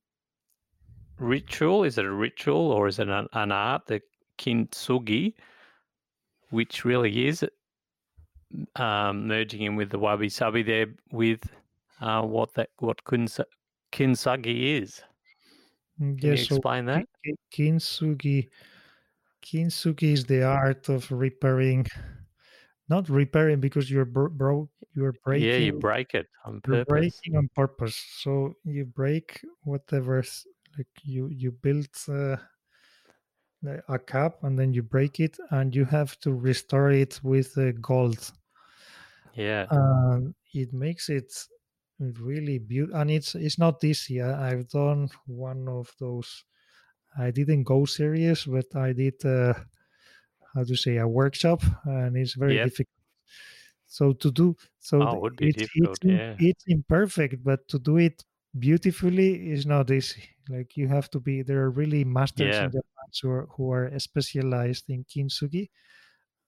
[1.17, 3.85] ritual is it a ritual or is it an, an art?
[3.87, 4.01] The
[4.37, 5.35] kintsugi,
[6.49, 7.45] which really is
[8.75, 11.41] um, merging in with the wabi sabi there with
[12.01, 13.45] uh, what that what kunsa,
[13.91, 15.01] kintsugi is.
[15.99, 17.05] Mm, Can Yes, you so explain that?
[17.23, 18.49] ki- ki- kintsugi,
[19.41, 21.85] kintsugi is the art of repairing,
[22.89, 26.87] not repairing because you're bro- broke, you're breaking, Yeah, you break it on you're purpose.
[26.87, 27.95] breaking on purpose.
[27.97, 30.45] So you break whatever's
[30.77, 32.37] like you you built uh,
[33.87, 37.71] a cup and then you break it and you have to restore it with uh,
[37.71, 38.31] gold
[39.33, 39.67] Yeah.
[39.69, 41.31] and it makes it
[41.99, 46.45] really beautiful and it's it's not easy I, i've done one of those
[47.17, 49.53] i didn't go serious but i did uh,
[50.53, 52.69] how to say a workshop and it's very Yep.
[52.69, 52.95] difficult
[53.87, 56.37] so to do so Oh, it would be it's, difficult, it's, yeah.
[56.37, 58.23] it's imperfect but to do it
[58.59, 62.61] beautifully is not easy like you have to be there are really masters Yeah.
[62.61, 65.69] in japan who are, who are specialized in kintsugi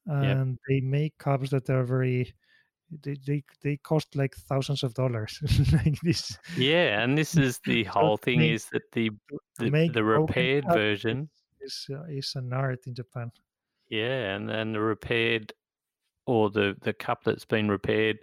[0.05, 2.34] and they make cups that are very
[3.02, 5.39] they, they they cost like thousands of dollars
[5.74, 9.12] like this Yeah, and this is the whole thing make- is that the
[9.60, 11.30] the, the repaired version,
[11.62, 13.32] is uh, is an art in japan
[13.89, 15.54] yeah, and then the repaired
[16.26, 18.20] or the the cup that's been repaired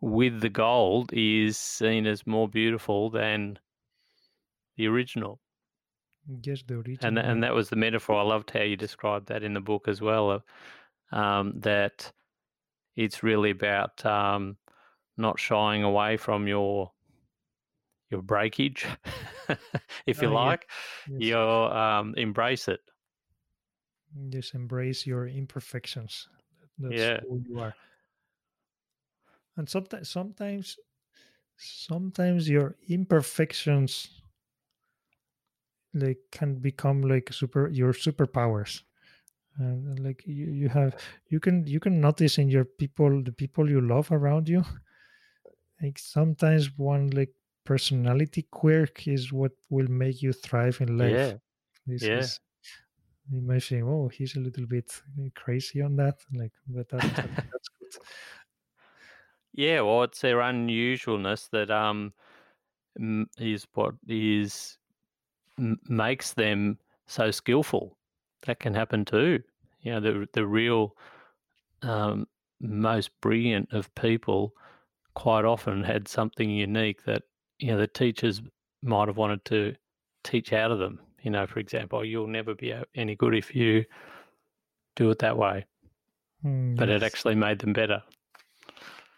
[0.00, 3.58] with the gold is seen as more beautiful than
[4.76, 5.40] the original.
[6.44, 8.16] yes the original and and that was the metaphor.
[8.16, 10.44] I loved how you described that in the book as well.
[11.12, 12.12] Um, that
[12.96, 14.56] it's really about um,
[15.16, 16.92] not shying away from your
[18.10, 18.86] your breakage,
[20.06, 20.34] if you Oh, yeah.
[20.34, 20.68] like.
[21.08, 22.80] yes, You um, embrace it.
[24.28, 26.28] just embrace your imperfections
[26.78, 27.20] that's Yeah.
[27.20, 27.74] who you are
[29.56, 30.76] and sometimes sometimes
[31.56, 34.08] sometimes your imperfections
[35.94, 38.82] like can become like super your superpowers
[39.58, 40.96] and and, like you, you have
[41.28, 44.62] you can you can notice in your people the people you love around you
[45.82, 47.32] like sometimes one like
[47.64, 51.38] personality quirk is what will make you thrive in life Yeah,
[51.86, 52.12] this yeah.
[52.12, 52.40] is
[53.30, 57.06] you might think oh he's a little bit uh, crazy on that like but that
[57.52, 57.92] that's good
[59.52, 62.14] Yeah, well, it's their unusualness that um
[63.38, 64.78] is what is
[65.88, 67.98] makes them so skillful.
[68.46, 69.42] That can happen too.
[69.80, 70.96] You know, the the real
[71.82, 72.26] um,
[72.60, 74.52] most brilliant of people
[75.14, 77.22] quite often had something unique that
[77.58, 78.42] you know the teachers
[78.82, 79.74] might have wanted to
[80.24, 81.00] teach out of them.
[81.22, 83.84] You know, for example, you'll never be any good if you
[84.96, 85.66] do it that way,
[86.44, 88.02] Mm, but it actually made them better.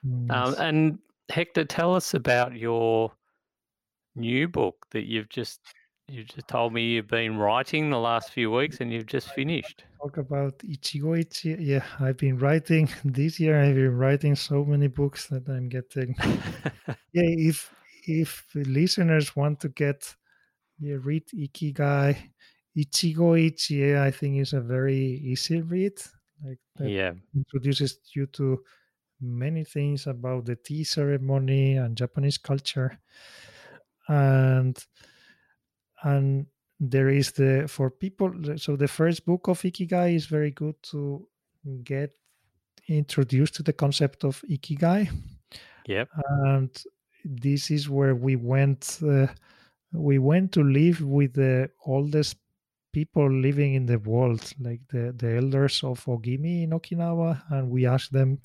[0.05, 0.57] mm, Um, yes.
[0.59, 0.99] and
[1.31, 3.13] Hector, tell us about your
[4.15, 5.61] new book that you've just
[6.09, 9.85] you just told me you've been writing the last few weeks and you've just finished.
[10.03, 11.57] talk about Ichigo Ichie.
[11.59, 13.61] Yeah, I've been writing this year.
[13.61, 16.15] I've been writing so many books that I'm getting.
[17.17, 17.73] Yeah, if
[18.09, 20.15] if the listeners want to get
[20.81, 22.17] yeah, read Ikigai,
[22.77, 25.97] Ichigo Ichie, I think is a very easy read.
[26.45, 28.65] Like that yeah, introduces you to
[29.21, 32.99] many things about the tea ceremony and Japanese culture,
[34.09, 34.77] and
[36.05, 36.47] and
[36.81, 41.27] there is the for people so the first book of ikigai is very good to
[41.83, 42.11] get
[42.89, 45.11] introduced to the concept of ikigai.
[45.87, 46.09] Yep,
[46.43, 46.71] and
[47.25, 49.27] this is where we went uh,
[49.93, 52.37] we went to live with the oldest
[52.93, 57.87] people living in the world like the the elders of ogimi in okinawa and we
[57.87, 58.39] asked them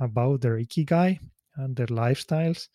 [0.00, 1.18] about their ikigai
[1.56, 2.68] and their lifestyles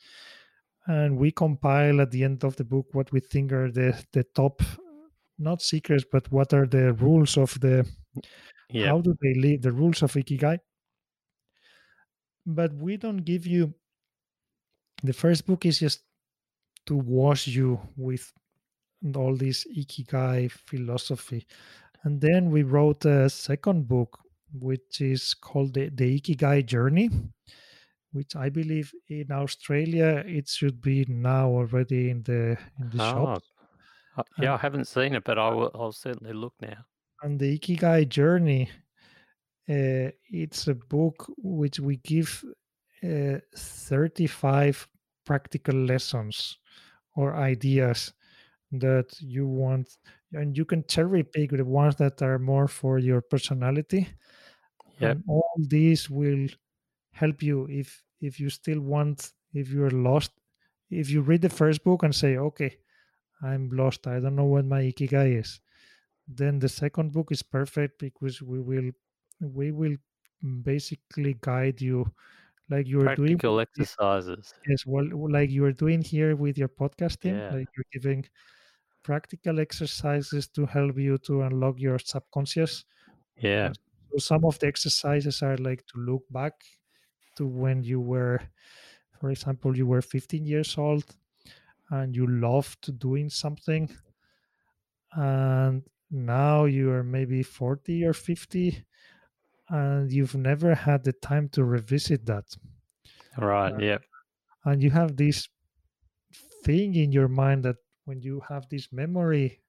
[0.87, 4.23] and we compile at the end of the book what we think are the the
[4.35, 4.61] top
[5.37, 7.85] not secrets but what are the rules of the
[8.69, 10.57] yep, how do they live the rules of ikigai.
[12.45, 13.73] But we don't give you
[15.03, 16.01] the first book is just
[16.87, 18.31] to wash you with
[19.15, 21.45] all this ikigai philosophy.
[22.03, 24.19] And then we wrote a second book
[24.53, 27.09] which is called the, the ikigai journey
[28.11, 33.01] which i believe in australia it should be now already in the in the Oh,
[33.01, 33.51] shops.
[34.17, 36.85] uh, yeah, I haven't seen it, but I will, I'll certainly look now.
[37.21, 38.69] and the ikigai journey
[39.69, 42.43] uh, it's a book which we give
[43.03, 44.87] uh, 35
[45.25, 46.57] practical lessons
[47.15, 48.13] or ideas
[48.71, 49.97] that you want
[50.33, 54.07] and you can cherry pick the ones that are more for your personality.
[54.99, 56.47] Yep, and all these will
[57.13, 60.31] help you if if you still want if you're lost
[60.89, 62.77] if you read the first book and say okay
[63.43, 65.61] i'm lost i don't know what my ikigai is
[66.27, 68.91] then the second book is perfect because we will
[69.41, 69.97] we will
[70.63, 72.05] basically guide you
[72.69, 74.53] like you're doing practical exercises.
[74.67, 77.49] yes well like you're doing here with your podcasting Yeah.
[77.49, 78.25] like you're giving
[79.03, 82.85] practical exercises to help you to unlock your subconscious
[83.35, 83.73] Yeah,
[84.11, 86.53] so some of the exercises are like to look back
[87.35, 88.39] to when you were
[89.19, 91.15] for example you were 15 years old
[91.91, 93.89] and you loved doing something
[95.13, 98.85] and now you are maybe 40 or 50
[99.69, 102.45] and you've never had the time to revisit that
[103.37, 103.73] Right.
[103.73, 103.97] Uh, yeah.
[104.65, 105.49] and you have this
[106.63, 109.61] thing in your mind that when you have this memory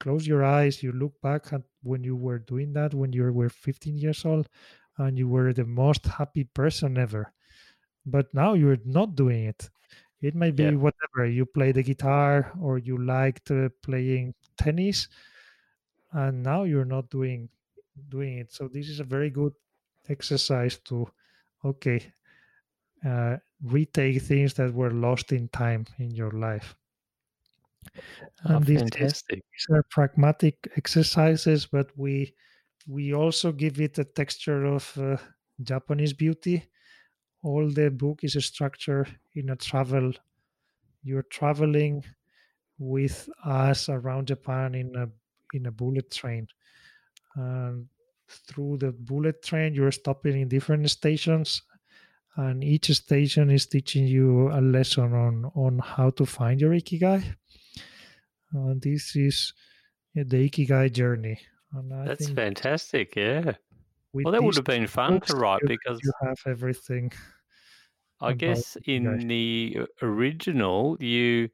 [0.00, 3.48] close your eyes you look back at when you were doing that when you were
[3.48, 4.48] 15 years old
[4.98, 7.32] and you were the most happy person ever.
[8.06, 9.70] But now you're not doing it.
[10.22, 10.76] It might be Yeah.
[10.76, 11.26] whatever.
[11.26, 15.08] You play the guitar or you liked uh, playing tennis
[16.12, 17.48] and now you're not doing
[18.08, 18.52] doing it.
[18.52, 19.54] So this is a very good
[20.08, 21.08] exercise to
[21.64, 22.12] okay
[23.04, 26.76] uh, retake things that were lost in time in your life.
[28.44, 29.44] Oh, and this is fantastic.
[29.52, 32.34] these are pragmatic exercises but we
[32.88, 35.18] we also give it a texture of uh,
[35.62, 36.64] japanese beauty.
[37.42, 40.12] All the book is a structure in a travel
[41.02, 42.04] you're traveling
[42.78, 45.06] with us around japan in a
[45.54, 46.48] in a bullet train.
[47.36, 47.88] And
[48.28, 51.62] through the bullet train you're stopping in different stations
[52.36, 57.22] and each station is teaching you a lesson on on how to find your ikigai.
[58.52, 59.52] And this is
[60.14, 61.38] the ikigai journey
[61.72, 63.16] and i That's fantastic.
[63.16, 63.54] Yeah.
[64.12, 67.12] Well, that would have been fun to write you, because you have everything
[68.20, 69.28] I guess in ikigai.
[69.28, 71.50] the original, you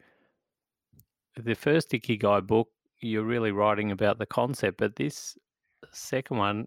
[1.37, 2.69] the first Ikigai book,
[3.01, 5.37] you're really writing about the concept, but this
[5.93, 6.67] second one,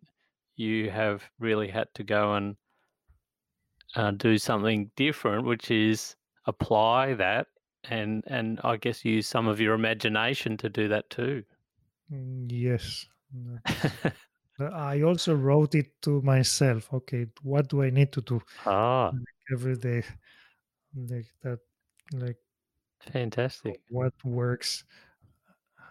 [0.56, 2.58] you have really had to go and
[3.96, 7.48] uh, do something different, which is apply that
[7.90, 11.44] and and I guess use some of your imagination to do that too.
[12.12, 13.08] Mm, yes
[14.74, 18.42] i also wrote it to myself okay what do i need to do?
[18.66, 19.12] Ah,
[19.52, 20.04] every day
[20.96, 21.60] like that
[22.14, 22.38] like
[23.00, 23.80] fantastic.
[23.90, 24.84] what works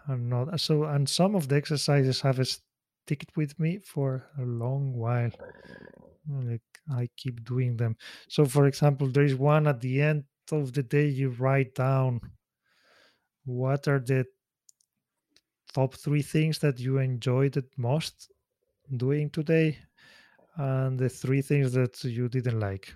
[0.08, 4.92] and not so and some of the exercises have sticked with me for a long
[4.94, 5.30] while.
[6.28, 7.96] Like i keep doing them.
[8.28, 12.20] So for example there is one at the end of the day you write down
[13.44, 14.26] what are the
[15.76, 18.16] top three things that you enjoyed the most
[19.04, 19.68] doing today
[20.56, 22.86] and the three things that you didn't like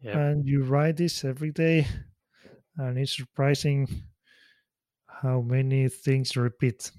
[0.00, 0.20] Yeah.
[0.20, 1.86] and you write this every day
[2.78, 3.88] and it's surprising
[5.06, 6.90] how many things repeat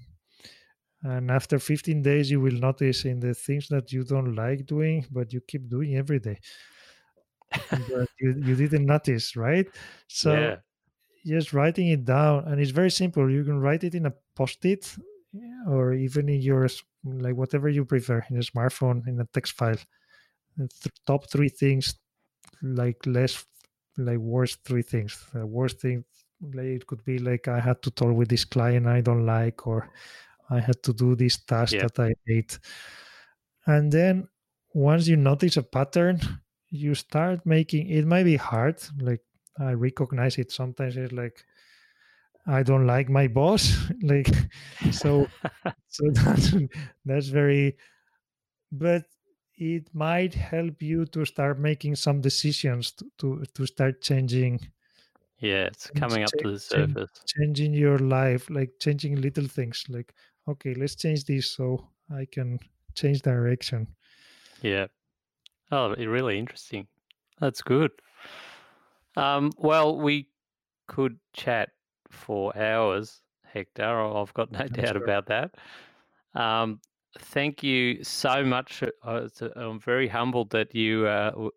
[1.02, 5.04] and after 15 days you will notice in the things that you don't like doing
[5.10, 6.38] but you keep doing every day
[7.88, 9.66] but you, you didn't notice right
[10.08, 10.56] so yeah.
[11.26, 13.30] Just writing it down and it's very simple.
[13.30, 14.96] You can write it in a post-it
[15.68, 16.68] or even in your
[17.04, 19.78] like whatever you prefer in a smartphone in a text file.
[20.58, 21.94] Th- top three things
[22.62, 23.44] like less
[23.98, 25.26] like worst three things.
[25.34, 26.04] The worst thing
[26.54, 29.66] like it could be like i had to talk with this client i don't like
[29.66, 29.90] or
[30.50, 31.82] i had to do this task Yeah.
[31.82, 32.58] that i hate.
[33.66, 34.28] And then
[34.74, 36.20] once you notice a pattern
[36.68, 39.22] you start making it might be hard like
[39.60, 41.44] i recognize it sometimes it's like
[42.46, 44.28] i don't like my boss like
[44.90, 45.26] so
[45.88, 46.54] so that's
[47.04, 47.76] that's very
[48.72, 49.04] but
[49.58, 54.60] it might help you to start making some decisions to to, to start changing
[55.38, 57.10] yeah, it's coming up to the change- change- surface.
[57.26, 60.14] changing your life like changing little things like
[60.48, 62.58] okay let's change this so i can
[62.94, 63.86] change direction
[64.62, 64.86] Yeah.
[65.70, 66.86] Oh, really interesting.
[67.40, 67.90] That's good.
[69.16, 70.28] Um, well, we
[70.86, 71.70] could chat
[72.10, 74.00] for hours, Hector.
[74.00, 75.04] I've got no I'm doubt sure.
[75.04, 75.54] about that.
[76.34, 76.80] Um,
[77.18, 78.82] thank you so much.
[78.82, 78.88] uh,
[79.24, 81.50] it's, uh, I'm very humbled that you uh, w-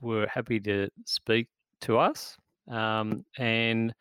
[0.00, 1.48] were happy to speak
[1.80, 2.36] to us.
[2.68, 3.94] Um, and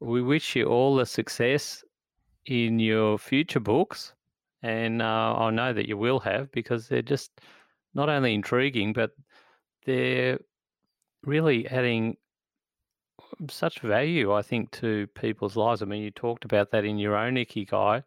[0.00, 1.82] we wish you all the success
[2.46, 4.14] in your future books.
[4.62, 7.40] And uh, I know that you will have because they're just
[7.94, 9.12] not only intriguing, but
[9.84, 10.38] they're
[11.24, 12.16] really adding
[13.50, 15.82] such value, I think, to people's lives.
[15.82, 18.02] I mean, you talked about that in your own Ikigai,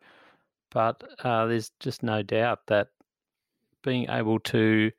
[0.71, 2.89] but uh, there's just no doubt that
[3.83, 4.91] being able to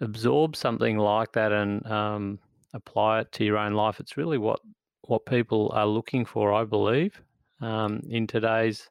[0.00, 2.38] absorb something like that and um,
[2.72, 4.60] apply it to your own life, it's really what,
[5.02, 7.20] what people are looking for, I believe,
[7.60, 8.88] um, in today's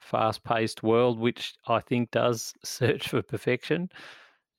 [0.00, 3.90] fast paced world, which I think does search for perfection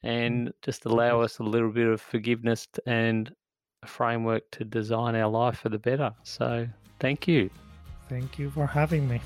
[0.04, 3.34] and just allow us a little bit of forgiveness and
[3.86, 6.12] a framework to design our life for the better.
[6.24, 6.68] So,
[7.00, 7.50] thank you.
[8.10, 9.22] thank you for having me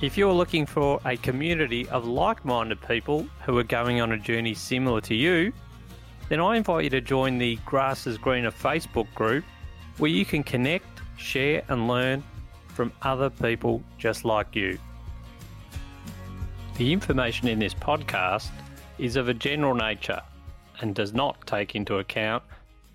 [0.00, 4.18] If you're looking for a community of like minded people who are going on a
[4.18, 5.52] journey similar to you,
[6.28, 9.44] then I invite you to join the Grass is Greener Facebook group
[9.98, 12.24] where you can connect, share, and learn
[12.68, 14.78] from other people just like you.
[16.78, 18.50] The information in this podcast
[18.98, 20.22] is of a general nature
[20.80, 22.42] and does not take into account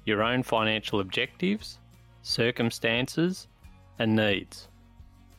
[0.08, 1.80] your own financial objectives,
[2.22, 3.47] circumstances,
[3.99, 4.70] and needs.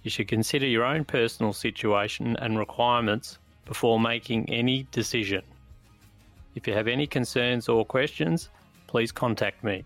[0.03, 5.43] You should consider your own personal situation and requirements before making any decision.
[6.55, 8.51] If you have any concerns or questions,
[8.87, 9.85] please contact me.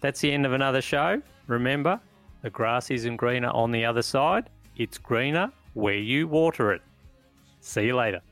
[0.00, 1.20] That's the end of another show.
[1.46, 2.00] Remember,
[2.40, 6.82] the grass isn't greener on the other side, it's greener where you water it.
[7.60, 8.22] See you later.